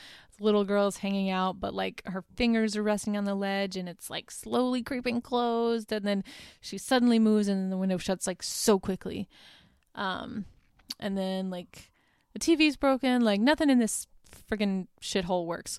[0.43, 4.11] little girl's hanging out, but like her fingers are resting on the ledge and it's
[4.11, 6.25] like slowly creeping closed and then
[6.61, 9.29] she suddenly moves and the window shuts like so quickly.
[9.95, 10.45] Um
[10.99, 11.91] and then like
[12.33, 14.07] the TV's broken, like nothing in this
[14.51, 15.79] freaking shithole works.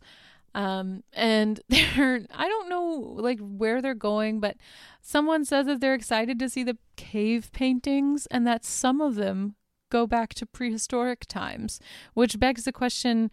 [0.55, 4.57] Um, and they're, I don't know like where they're going, but
[5.01, 9.55] someone says that they're excited to see the cave paintings and that some of them
[9.89, 11.79] go back to prehistoric times,
[12.13, 13.29] which begs the question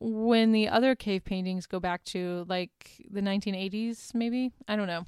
[0.00, 4.52] when the other cave paintings go back to like the 1980s maybe?
[4.66, 5.04] I don't know.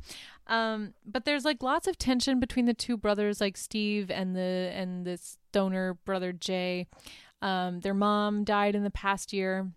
[0.47, 4.73] Um but there's like lots of tension between the two brothers like steve and the
[4.75, 6.87] and the stoner brother jay.
[7.41, 9.71] Um their mom died in the past year.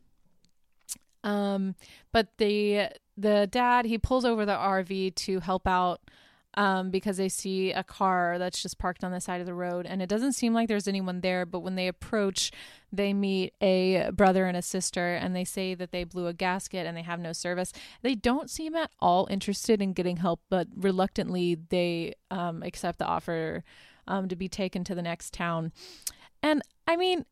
[1.24, 1.76] Um,
[2.12, 6.02] but the the dad he pulls over the RV to help out
[6.56, 9.86] um, because they see a car that's just parked on the side of the road.
[9.86, 12.52] And it doesn't seem like there's anyone there but when they approach
[12.92, 16.86] they meet a brother and a sister and they say that they blew a gasket
[16.86, 17.74] and they have no service.
[18.02, 23.06] They don't seem at all interested in getting help but reluctantly they um, accept the
[23.06, 23.64] offer
[24.08, 25.72] um, to be taken to the next town.
[26.42, 27.26] And i mean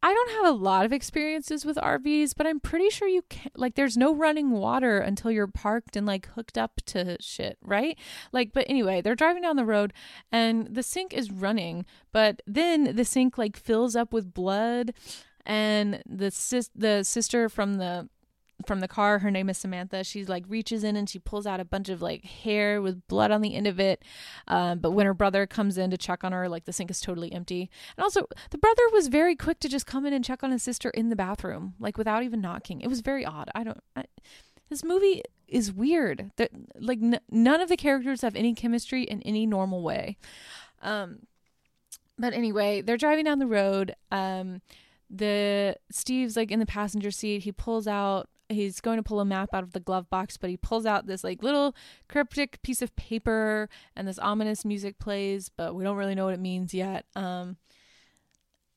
[0.00, 3.50] I don't have a lot of experiences with RVs, but I'm pretty sure you can
[3.56, 7.98] like there's no running water until you're parked and like hooked up to shit, right?
[8.32, 9.92] Like but anyway, they're driving down the road
[10.30, 14.94] and the sink is running, but then the sink like fills up with blood
[15.44, 18.08] and the sis- the sister from the
[18.66, 19.20] from the car.
[19.20, 20.04] Her name is Samantha.
[20.04, 23.30] She's like reaches in and she pulls out a bunch of like hair with blood
[23.30, 24.04] on the end of it.
[24.46, 27.00] Um, but when her brother comes in to check on her, like the sink is
[27.00, 27.70] totally empty.
[27.96, 30.62] And also, the brother was very quick to just come in and check on his
[30.62, 32.80] sister in the bathroom, like without even knocking.
[32.80, 33.50] It was very odd.
[33.54, 33.80] I don't.
[33.96, 34.04] I,
[34.68, 36.30] this movie is weird.
[36.36, 40.18] That like n- none of the characters have any chemistry in any normal way.
[40.82, 41.20] Um,
[42.18, 43.94] but anyway, they're driving down the road.
[44.10, 44.60] Um,
[45.08, 47.44] the Steve's like in the passenger seat.
[47.44, 50.50] He pulls out he's going to pull a map out of the glove box, but
[50.50, 51.74] he pulls out this like little
[52.08, 56.34] cryptic piece of paper and this ominous music plays, but we don't really know what
[56.34, 57.04] it means yet.
[57.14, 57.56] Um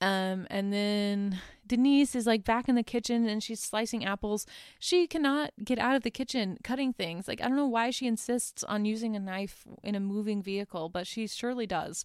[0.01, 4.45] um and then Denise is like back in the kitchen and she's slicing apples.
[4.79, 7.27] She cannot get out of the kitchen cutting things.
[7.27, 10.89] Like I don't know why she insists on using a knife in a moving vehicle,
[10.89, 12.03] but she surely does.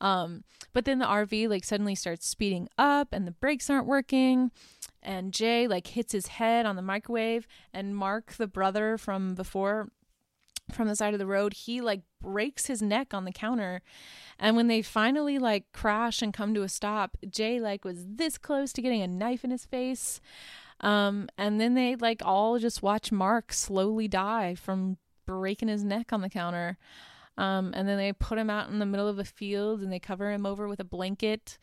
[0.00, 4.52] Um but then the RV like suddenly starts speeding up and the brakes aren't working
[5.02, 9.88] and Jay like hits his head on the microwave and Mark the brother from before
[10.72, 13.82] from the side of the road he like breaks his neck on the counter.
[14.38, 18.38] And when they finally like crash and come to a stop Jay like was this
[18.38, 20.20] close to getting a knife in his face.
[20.80, 26.12] Um and then they like all just watch Mark slowly die from breaking his neck
[26.12, 26.78] on the counter.
[27.36, 29.98] Um and then they put him out in the middle of a field and they
[29.98, 31.58] cover him over with a blanket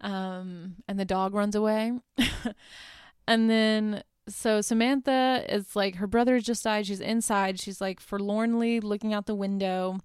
[0.00, 1.92] um, and the dog runs away.
[3.28, 6.86] and then so Samantha is like her brother just died.
[6.86, 7.60] She's inside.
[7.60, 9.98] She's like forlornly looking out the window.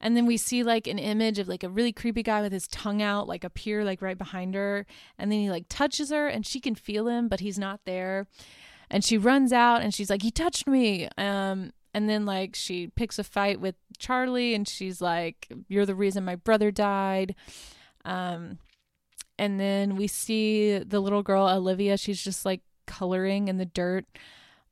[0.00, 2.68] And then we see like an image of like a really creepy guy with his
[2.68, 4.86] tongue out, like appear like right behind her.
[5.18, 8.26] And then he like touches her and she can feel him, but he's not there.
[8.90, 11.08] And she runs out and she's like, he touched me.
[11.16, 15.94] Um, and then like she picks a fight with Charlie and she's like, you're the
[15.94, 17.34] reason my brother died.
[18.04, 18.58] Um,
[19.38, 21.96] and then we see the little girl Olivia.
[21.96, 24.06] She's just like coloring in the dirt.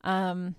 [0.05, 0.57] Um,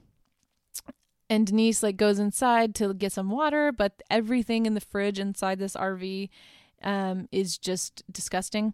[1.30, 5.60] and Denise like goes inside to get some water, but everything in the fridge inside
[5.60, 6.30] this RV
[6.84, 8.73] um, is just disgusting.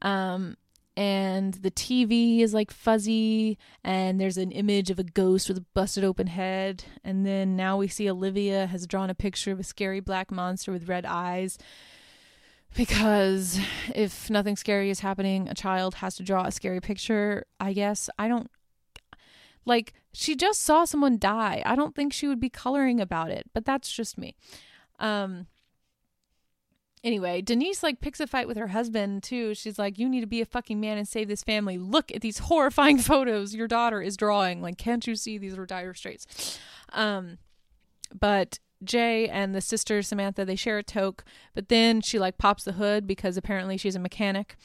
[0.00, 0.56] Um,
[0.96, 5.64] and the TV is like fuzzy, and there's an image of a ghost with a
[5.74, 6.84] busted open head.
[7.04, 10.72] And then now we see Olivia has drawn a picture of a scary black monster
[10.72, 11.58] with red eyes
[12.76, 13.58] because
[13.94, 18.08] if nothing scary is happening, a child has to draw a scary picture, I guess.
[18.18, 18.50] I don't
[19.64, 21.62] like she just saw someone die.
[21.64, 24.34] I don't think she would be coloring about it, but that's just me.
[24.98, 25.46] Um
[27.04, 29.54] anyway, Denise like picks a fight with her husband too.
[29.54, 31.78] She's like, "You need to be a fucking man and save this family.
[31.78, 34.62] Look at these horrifying photos your daughter is drawing.
[34.62, 36.58] Like, can't you see these are dire straits?"
[36.92, 37.38] Um
[38.18, 41.24] but Jay and the sister Samantha they share a toke,
[41.54, 44.56] but then she like pops the hood because apparently she's a mechanic.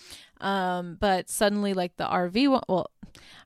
[0.41, 2.91] Um, but suddenly like the RV well,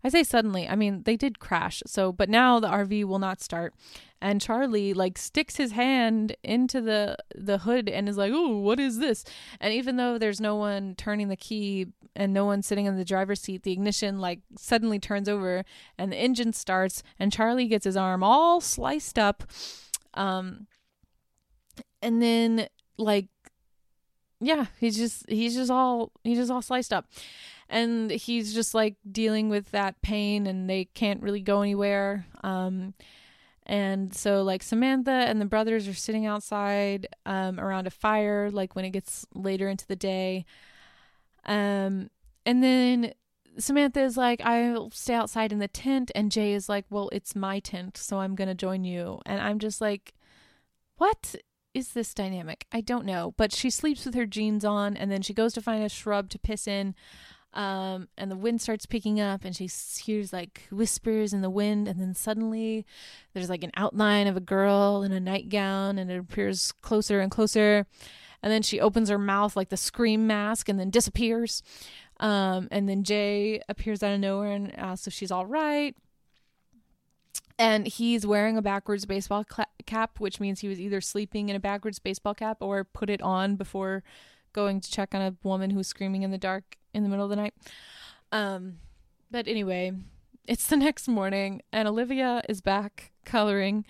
[0.04, 1.84] I say suddenly, I mean they did crash.
[1.86, 3.74] So, but now the RV will not start,
[4.22, 8.80] and Charlie like sticks his hand into the the hood and is like, "Oh, what
[8.80, 9.24] is this?"
[9.60, 13.06] And even though there's no one turning the key and no one sitting in the
[13.06, 15.64] driver's seat, the ignition like suddenly turns over
[15.98, 19.44] and the engine starts, and Charlie gets his arm all sliced up
[20.14, 20.68] um
[22.02, 23.28] and then like
[24.40, 27.08] yeah, he's just he's just all he's just all sliced up.
[27.70, 32.26] And he's just like dealing with that pain and they can't really go anywhere.
[32.44, 32.94] Um
[33.66, 38.76] and so like Samantha and the brothers are sitting outside um around a fire like
[38.76, 40.46] when it gets later into the day.
[41.46, 42.10] Um
[42.46, 43.14] and then
[43.60, 46.12] Samantha is like, I'll stay outside in the tent.
[46.16, 49.22] And Jay is like, Well, it's my tent, so I'm going to join you.
[49.26, 50.14] And I'm just like,
[50.98, 51.36] What
[51.74, 52.66] is this dynamic?
[52.72, 53.34] I don't know.
[53.38, 56.30] But she sleeps with her jeans on, and then she goes to find a shrub
[56.30, 56.96] to piss in.
[57.54, 59.70] Um, and the wind starts picking up, and she
[60.04, 61.88] hears like whispers in the wind.
[61.88, 62.86] And then suddenly
[63.34, 67.32] there's like an outline of a girl in a nightgown, and it appears closer and
[67.32, 67.88] closer.
[68.44, 71.64] And then she opens her mouth like the scream mask and then disappears.
[72.20, 75.96] Um, and then Jay appears out of nowhere and asks if she's all right.
[77.60, 81.56] And he's wearing a backwards baseball cl- cap, which means he was either sleeping in
[81.56, 84.04] a backwards baseball cap or put it on before
[84.54, 87.30] going to check on a woman who's screaming in the dark in the middle of
[87.30, 87.54] the night.
[88.32, 88.78] Um,
[89.32, 89.92] but anyway,
[90.48, 93.86] it's the next morning, and Olivia is back coloring.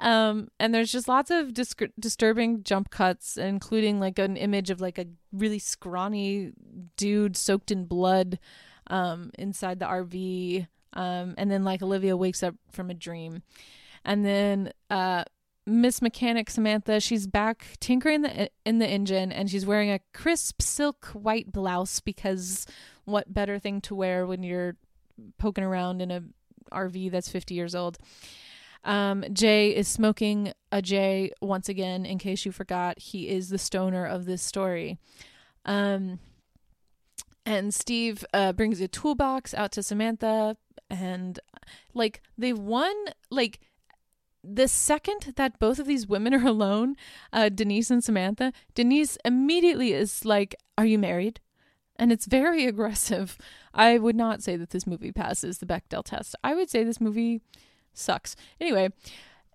[0.00, 4.80] Um, and there's just lots of dis- disturbing jump cuts, including like an image of
[4.80, 6.52] like a really scrawny
[6.96, 8.38] dude soaked in blood
[8.88, 10.66] um, inside the RV.
[10.94, 13.42] Um, and then like Olivia wakes up from a dream.
[14.04, 15.24] And then uh,
[15.66, 20.60] Miss Mechanic Samantha, she's back tinkering the, in the engine and she's wearing a crisp
[20.60, 22.66] silk white blouse because
[23.04, 24.76] what better thing to wear when you're
[25.38, 26.22] poking around in a
[26.72, 27.98] RV that's 50 years old.
[28.84, 32.98] Um, Jay is smoking a J once again, in case you forgot.
[32.98, 34.98] He is the stoner of this story.
[35.64, 36.18] Um,
[37.46, 40.56] and Steve uh, brings a toolbox out to Samantha,
[40.90, 41.38] and
[41.94, 42.94] like they've won,
[43.30, 43.60] like
[44.44, 46.96] the second that both of these women are alone,
[47.32, 51.40] uh, Denise and Samantha, Denise immediately is like, Are you married?
[51.96, 53.38] And it's very aggressive.
[53.74, 56.34] I would not say that this movie passes the Bechdel test.
[56.42, 57.40] I would say this movie
[57.92, 58.36] sucks.
[58.60, 58.90] Anyway,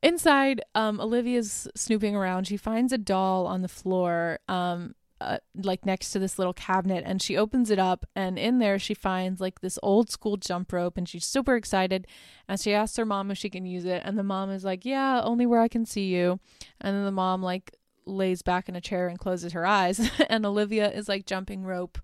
[0.02, 2.48] inside, um, Olivia's snooping around.
[2.48, 7.04] She finds a doll on the floor, um, uh, like next to this little cabinet,
[7.06, 10.72] and she opens it up, and in there she finds like this old school jump
[10.72, 12.06] rope, and she's super excited.
[12.48, 14.86] And she asks her mom if she can use it, and the mom is like,
[14.86, 16.40] "Yeah, only where I can see you."
[16.80, 17.77] And then the mom like
[18.08, 22.00] lays back in a chair and closes her eyes, and Olivia is like jumping rope,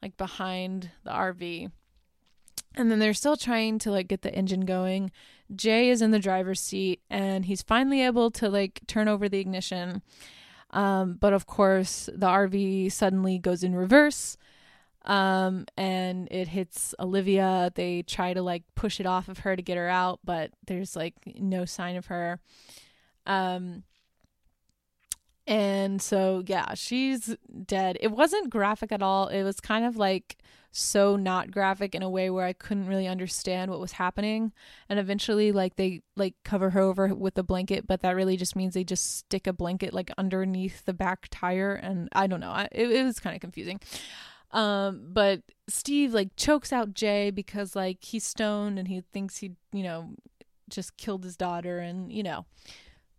[0.00, 1.70] like behind the RV.
[2.74, 5.10] And then they're still trying to like get the engine going.
[5.54, 9.40] Jay is in the driver's seat and he's finally able to like turn over the
[9.40, 10.00] ignition.
[10.70, 14.38] Um, but of course, the RV suddenly goes in reverse
[15.04, 17.72] um, and it hits Olivia.
[17.74, 20.96] They try to like push it off of her to get her out, but there's
[20.96, 22.40] like no sign of her.
[23.26, 23.82] Um,
[25.46, 27.36] and so, yeah, she's
[27.66, 27.98] dead.
[28.00, 29.28] It wasn't graphic at all.
[29.28, 30.36] It was kind of like
[30.70, 34.52] so not graphic in a way where I couldn't really understand what was happening.
[34.88, 38.56] And eventually, like, they like cover her over with a blanket, but that really just
[38.56, 41.74] means they just stick a blanket like underneath the back tire.
[41.74, 42.54] And I don't know.
[42.72, 43.80] It, it was kind of confusing.
[44.52, 49.52] Um, but Steve like chokes out Jay because like he's stoned and he thinks he,
[49.72, 50.10] you know,
[50.70, 52.46] just killed his daughter and, you know,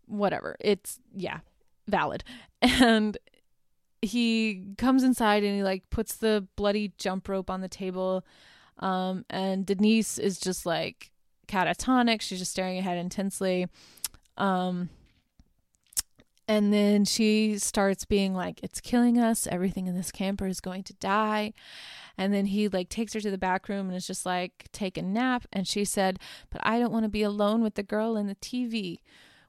[0.06, 0.56] whatever.
[0.60, 1.40] It's, yeah,
[1.88, 2.24] valid.
[2.62, 3.18] And
[4.02, 8.26] he comes inside and he like puts the bloody jump rope on the table.
[8.80, 11.12] Um, and Denise is just like
[11.48, 12.22] catatonic.
[12.22, 13.68] She's just staring ahead intensely.
[14.38, 14.90] Um,
[16.48, 19.48] and then she starts being like, It's killing us.
[19.48, 21.54] Everything in this camper is going to die.
[22.18, 24.98] And then he like takes her to the back room and is just like, Take
[24.98, 25.46] a nap.
[25.54, 26.20] And she said,
[26.50, 29.00] But I don't want to be alone with the girl in the TV,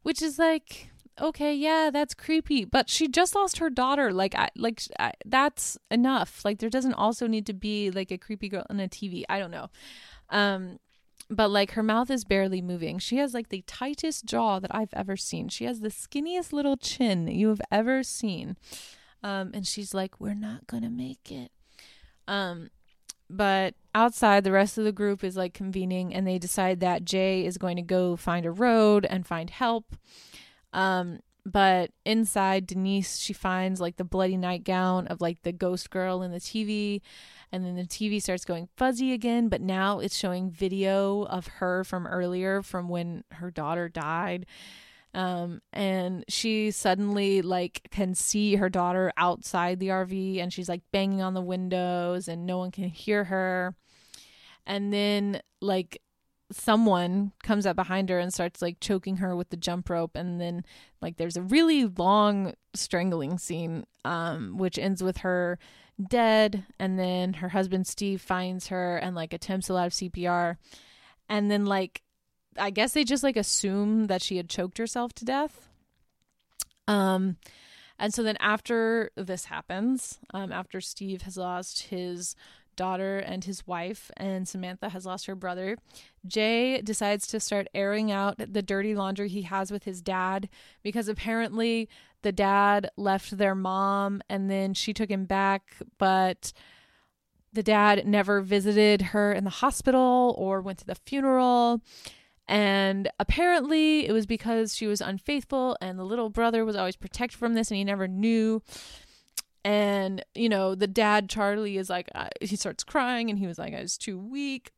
[0.02, 4.12] which is like, okay, yeah, that's creepy, but she just lost her daughter.
[4.12, 6.44] Like, I, like I, that's enough.
[6.44, 9.24] Like, there doesn't also need to be like a creepy girl on a TV.
[9.28, 9.68] I don't know.
[10.30, 10.78] Um,
[11.30, 12.98] but like her mouth is barely moving.
[12.98, 15.48] She has like the tightest jaw that I've ever seen.
[15.48, 18.56] She has the skinniest little chin you have ever seen.
[19.22, 21.50] Um, and she's like, "We're not gonna make it."
[22.28, 22.68] Um,
[23.30, 27.44] but outside, the rest of the group is like convening, and they decide that Jay
[27.46, 29.96] is going to go find a road and find help.
[30.74, 36.22] Um, but inside, Denise she finds like the bloody nightgown of like the ghost girl
[36.22, 37.00] in the TV,
[37.52, 39.48] and then the TV starts going fuzzy again.
[39.48, 44.46] But now it's showing video of her from earlier, from when her daughter died
[45.14, 50.82] um, and she suddenly like can see her daughter outside the RV and she's like
[50.92, 53.76] banging on the windows and no one can hear her.
[54.66, 56.02] And then like
[56.54, 60.40] someone comes up behind her and starts like choking her with the jump rope and
[60.40, 60.64] then
[61.00, 65.58] like there's a really long strangling scene um which ends with her
[66.08, 70.56] dead and then her husband Steve finds her and like attempts a lot of CPR
[71.28, 72.02] and then like
[72.58, 75.68] I guess they just like assume that she had choked herself to death.
[76.86, 77.36] Um,
[77.98, 82.34] and so then after this happens, um, after Steve has lost his
[82.76, 85.76] daughter and his wife, and Samantha has lost her brother,
[86.26, 90.48] Jay decides to start airing out the dirty laundry he has with his dad
[90.82, 91.88] because apparently
[92.22, 96.52] the dad left their mom and then she took him back, but
[97.52, 101.80] the dad never visited her in the hospital or went to the funeral.
[102.46, 107.38] And apparently, it was because she was unfaithful, and the little brother was always protected
[107.38, 108.62] from this, and he never knew.
[109.64, 113.58] And, you know, the dad, Charlie, is like, uh, he starts crying, and he was
[113.58, 114.72] like, I was too weak.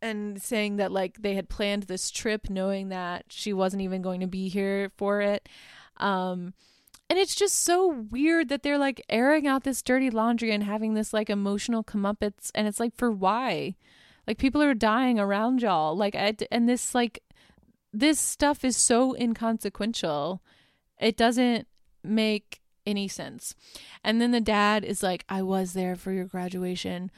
[0.00, 4.20] And saying that, like, they had planned this trip knowing that she wasn't even going
[4.20, 5.48] to be here for it.
[5.98, 6.54] Um,
[7.10, 10.94] and it's just so weird that they're like airing out this dirty laundry and having
[10.94, 12.50] this like emotional comeuppance.
[12.54, 13.76] And it's like, for why?
[14.26, 15.96] Like people are dying around y'all.
[15.96, 17.22] Like I, and this like
[17.92, 20.42] this stuff is so inconsequential.
[21.00, 21.66] It doesn't
[22.04, 23.54] make any sense.
[24.02, 27.10] And then the dad is like, "I was there for your graduation.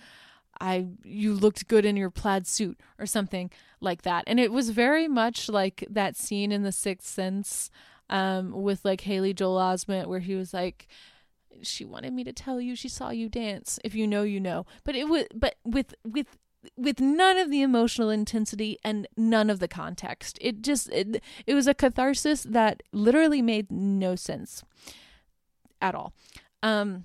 [0.60, 3.50] I you looked good in your plaid suit or something
[3.80, 7.70] like that." And it was very much like that scene in The Sixth Sense
[8.10, 10.88] um with like Haley Joel Osment where he was like
[11.62, 13.78] she wanted me to tell you she saw you dance.
[13.84, 14.66] If you know, you know.
[14.84, 16.38] But it was but with with
[16.76, 20.38] with none of the emotional intensity and none of the context.
[20.40, 24.62] It just it, it was a catharsis that literally made no sense
[25.80, 26.12] at all.
[26.62, 27.04] Um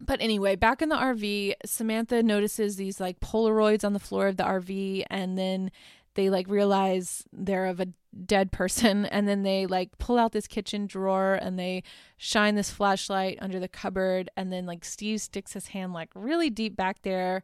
[0.00, 4.36] but anyway, back in the RV, Samantha notices these like Polaroids on the floor of
[4.36, 5.70] the RV and then
[6.14, 7.88] they like realize they're of a
[8.24, 11.82] dead person and then they like pull out this kitchen drawer and they
[12.16, 16.50] shine this flashlight under the cupboard and then like Steve sticks his hand like really
[16.50, 17.42] deep back there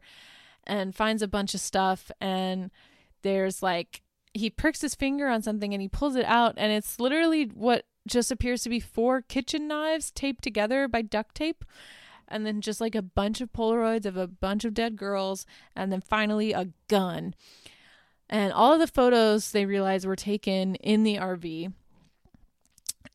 [0.65, 2.71] and finds a bunch of stuff and
[3.21, 4.01] there's like
[4.33, 7.85] he pricks his finger on something and he pulls it out and it's literally what
[8.07, 11.63] just appears to be four kitchen knives taped together by duct tape
[12.27, 15.45] and then just like a bunch of polaroids of a bunch of dead girls
[15.75, 17.33] and then finally a gun
[18.29, 21.71] and all of the photos they realize were taken in the RV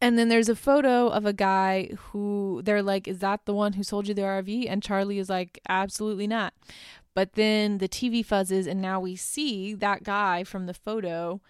[0.00, 3.74] and then there's a photo of a guy who they're like, Is that the one
[3.74, 4.66] who sold you the RV?
[4.68, 6.54] And Charlie is like, Absolutely not.
[7.14, 11.40] But then the TV fuzzes, and now we see that guy from the photo.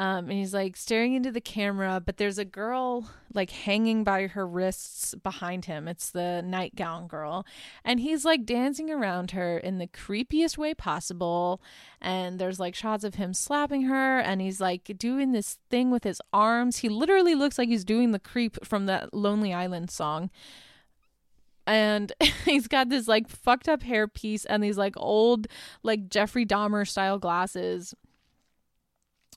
[0.00, 4.28] Um, and he's like staring into the camera, but there's a girl like hanging by
[4.28, 5.86] her wrists behind him.
[5.86, 7.44] It's the nightgown girl.
[7.84, 11.60] And he's like dancing around her in the creepiest way possible.
[12.00, 16.04] And there's like shots of him slapping her, and he's like doing this thing with
[16.04, 16.78] his arms.
[16.78, 20.30] He literally looks like he's doing the creep from that Lonely Island song
[21.66, 22.10] and
[22.46, 25.46] he's got this like fucked up hair piece and these like old
[25.82, 27.94] like Jeffrey Dahmer style glasses.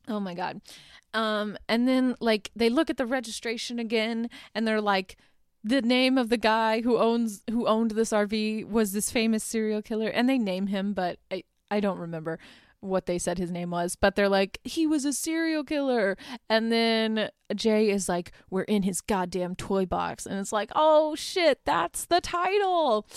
[0.07, 0.61] Oh my god.
[1.13, 5.17] Um and then like they look at the registration again and they're like
[5.63, 9.81] the name of the guy who owns who owned this RV was this famous serial
[9.81, 12.39] killer and they name him but I I don't remember
[12.83, 16.17] what they said his name was, but they're like, he was a serial killer.
[16.49, 20.25] And then Jay is like, we're in his goddamn toy box.
[20.25, 23.07] And it's like, oh shit, that's the title.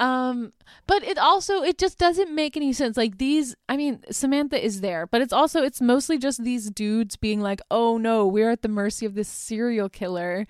[0.00, 0.54] Um,
[0.86, 2.96] but it also it just doesn't make any sense.
[2.96, 7.16] Like these, I mean, Samantha is there, but it's also it's mostly just these dudes
[7.16, 10.46] being like, "Oh no, we're at the mercy of this serial killer."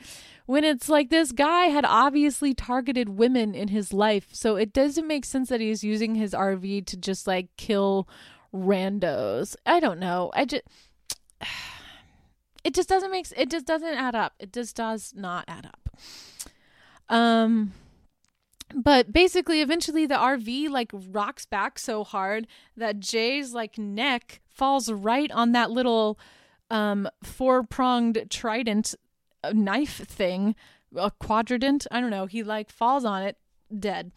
[0.46, 5.06] When it's like this guy had obviously targeted women in his life, so it doesn't
[5.06, 8.08] make sense that he's using his RV to just like kill
[8.54, 9.56] randos.
[9.66, 10.30] I don't know.
[10.32, 10.62] I just
[12.64, 14.34] it just doesn't make it just doesn't add up.
[14.38, 15.90] It just does not add up.
[17.08, 17.72] Um
[18.74, 22.46] but basically eventually the RV like rocks back so hard
[22.76, 26.18] that Jay's like neck falls right on that little
[26.70, 28.94] um four-pronged trident
[29.42, 30.54] uh, knife thing,
[30.94, 32.26] a quadrant, I don't know.
[32.26, 33.36] He like falls on it
[33.76, 34.12] dead.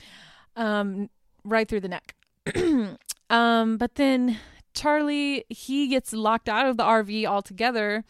[0.55, 1.09] Um
[1.43, 2.15] right through the neck.
[3.29, 4.37] um but then
[4.73, 8.03] Charlie he gets locked out of the RV altogether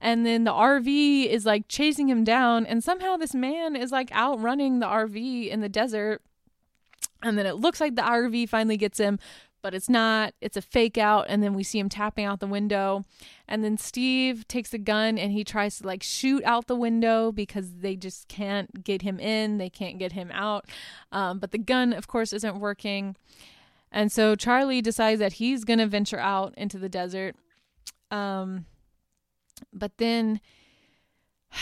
[0.00, 2.66] and then the RV is like chasing him down.
[2.66, 6.22] And somehow this man is like outrunning the RV in the desert.
[7.22, 9.18] And then it looks like the RV finally gets him
[9.66, 10.32] but it's not.
[10.40, 11.26] It's a fake out.
[11.28, 13.04] And then we see him tapping out the window.
[13.48, 17.32] And then Steve takes a gun and he tries to like shoot out the window
[17.32, 19.58] because they just can't get him in.
[19.58, 20.66] They can't get him out.
[21.10, 23.16] Um, but the gun of course isn't working.
[23.90, 27.34] And so Charlie decides that he's going to venture out into the desert.
[28.12, 28.66] Um,
[29.72, 30.40] but then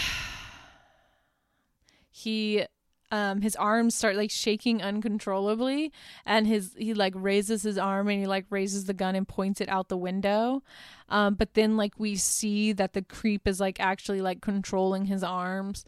[2.11, 2.65] he
[3.11, 5.93] um his arms start like shaking uncontrollably
[6.27, 9.61] and his he like raises his arm and he like raises the gun and points
[9.61, 10.63] it out the window.
[11.09, 15.23] Um but then like we see that the creep is like actually like controlling his
[15.23, 15.85] arms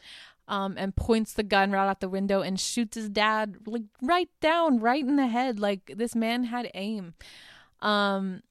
[0.47, 4.29] um and points the gun right out the window and shoots his dad like right
[4.41, 7.15] down right in the head like this man had aim.
[7.81, 8.43] Um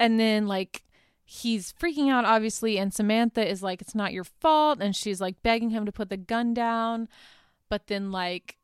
[0.00, 0.82] and then like
[1.30, 5.42] he's freaking out obviously and Samantha is like it's not your fault and she's like
[5.42, 7.06] begging him to put the gun down.
[7.68, 8.56] But then like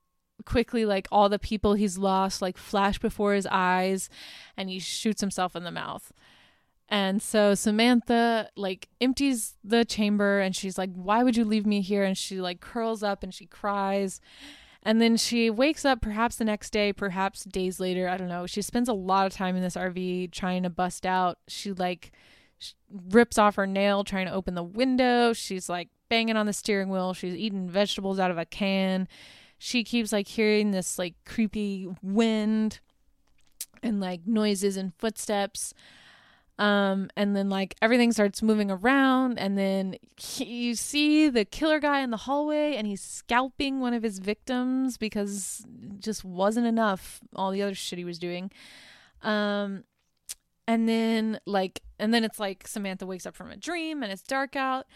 [0.47, 4.09] quickly like all the people he's lost like flash before his eyes
[4.57, 6.11] and he shoots himself in the mouth.
[6.89, 11.83] And so Samantha like empties the chamber and she's like why would you leave me
[11.83, 12.03] here?
[12.03, 14.23] And she like curls up and she cries.
[14.83, 18.47] And then she wakes up perhaps the next day perhaps days later I don't know.
[18.47, 21.37] She spends a lot of time in this RV trying to bust out.
[21.47, 22.11] She like
[23.11, 25.33] rips off her nail trying to open the window.
[25.33, 27.15] She's like banging on the steering wheel.
[27.15, 29.09] She's eating vegetables out of a can.
[29.59, 32.81] She keeps like hearing this like creepy wind
[33.83, 35.75] and like noises and footsteps.
[36.57, 41.81] Um, and then like everything starts moving around, and then he, you see the killer
[41.81, 45.67] guy in the hallway, and he's scalping one of his victims because
[45.99, 48.53] just wasn't enough all the other shit he was doing.
[49.23, 49.83] Um,
[50.67, 54.23] and then like and then it's like Samantha wakes up from a dream and it's
[54.23, 54.87] dark out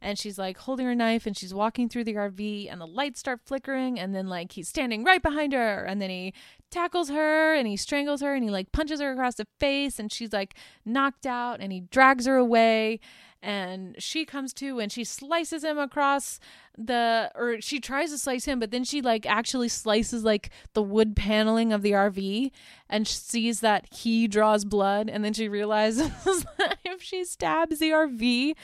[0.00, 3.20] and she's like holding her knife and she's walking through the RV and the lights
[3.20, 6.32] start flickering and then like he's standing right behind her and then he
[6.70, 10.12] tackles her and he strangles her and he like punches her across the face and
[10.12, 10.54] she's like
[10.84, 13.00] knocked out and he drags her away
[13.42, 16.40] and she comes to and she slices him across
[16.76, 20.82] the or she tries to slice him but then she like actually slices like the
[20.82, 22.50] wood paneling of the RV
[22.88, 26.08] and sees that he draws blood and then she realizes
[26.58, 28.54] that if she stabs the RV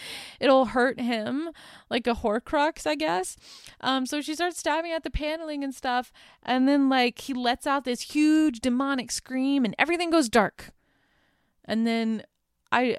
[0.40, 1.50] it'll hurt him
[1.88, 3.36] like a horcrux I guess.
[3.80, 6.12] Um so she starts stabbing at the paneling and stuff
[6.42, 10.70] and then like he lets out this huge demonic scream and everything goes dark.
[11.64, 12.24] And then
[12.74, 12.96] I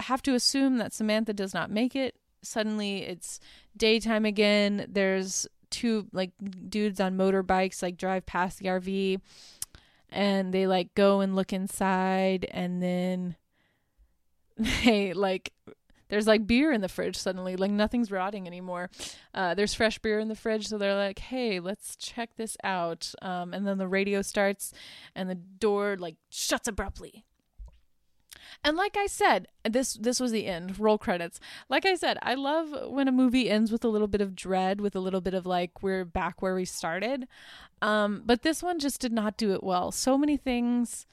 [0.00, 2.16] have to assume that Samantha does not make it.
[2.42, 3.38] Suddenly it's
[3.76, 4.86] daytime again.
[4.88, 6.32] There's two like
[6.68, 9.20] dudes on motorbikes like drive past the RV
[10.10, 13.36] and they like go and look inside and then
[14.84, 15.52] they like
[16.08, 18.90] there's like beer in the fridge suddenly like nothing's rotting anymore
[19.32, 23.14] uh, there's fresh beer in the fridge so they're like hey let's check this out
[23.22, 24.74] um, and then the radio starts
[25.14, 27.24] and the door like shuts abruptly
[28.64, 30.78] and like I said, this this was the end.
[30.78, 31.40] Roll credits.
[31.68, 34.80] Like I said, I love when a movie ends with a little bit of dread,
[34.80, 37.26] with a little bit of like we're back where we started.
[37.80, 39.90] Um, but this one just did not do it well.
[39.90, 41.06] So many things,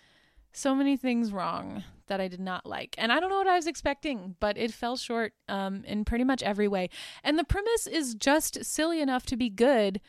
[0.54, 2.96] so many things wrong that I did not like.
[2.98, 6.24] And I don't know what I was expecting, but it fell short um, in pretty
[6.24, 6.90] much every way.
[7.24, 10.02] And the premise is just silly enough to be good,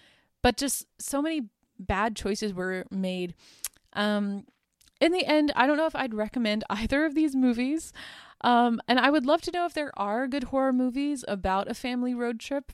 [0.43, 1.43] but just so many
[1.79, 3.35] bad choices were made.
[3.93, 4.45] Um,
[5.01, 7.93] in the end, I don't know if I'd recommend either of these movies.
[8.43, 11.75] Um, and I would love to know if there are good horror movies about a
[11.75, 12.73] family road trip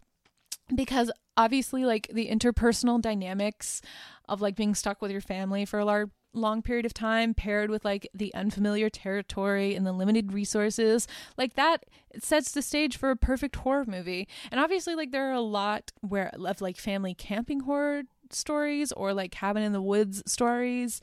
[0.74, 3.82] because obviously, like the interpersonal dynamics
[4.28, 7.70] of like being stuck with your family for a large long period of time paired
[7.70, 11.08] with like the unfamiliar territory and the limited resources
[11.38, 11.84] like that
[12.18, 15.92] sets the stage for a perfect horror movie and obviously like there are a lot
[16.02, 21.00] where of like family camping horror stories or like cabin in the woods stories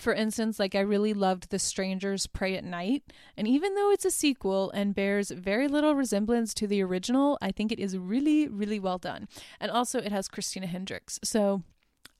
[0.00, 3.04] for instance, like I really loved The Strangers Prey at Night,
[3.36, 7.52] and even though it's a sequel and bears very little resemblance to the original, I
[7.52, 9.28] think it is really, really well done.
[9.60, 11.20] And also, it has Christina Hendricks.
[11.22, 11.62] So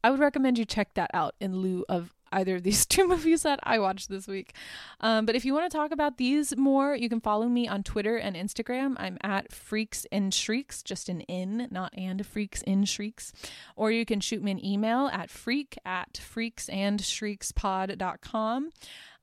[0.05, 3.43] I would recommend you check that out in lieu of either of these two movies
[3.43, 4.55] that I watched this week.
[5.01, 7.83] Um, but if you want to talk about these more, you can follow me on
[7.83, 8.95] Twitter and Instagram.
[8.99, 13.33] I'm at Freaks and Shrieks, just an in, not and, Freaks in Shrieks.
[13.77, 18.71] Or you can shoot me an email at freak at freaksandshriekspod.com.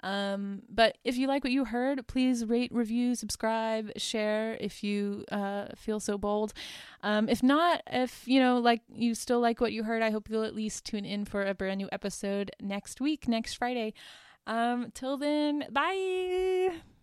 [0.07, 5.25] Um, but if you like what you heard, please rate, review, subscribe, share if you
[5.33, 6.53] uh, feel so bold.
[7.03, 10.29] Um, if not, if you know, like you still like what you heard, I hope
[10.29, 13.93] you'll at least tune in for a brand new episode next week, next Friday.
[14.45, 16.96] Um, till then, bye.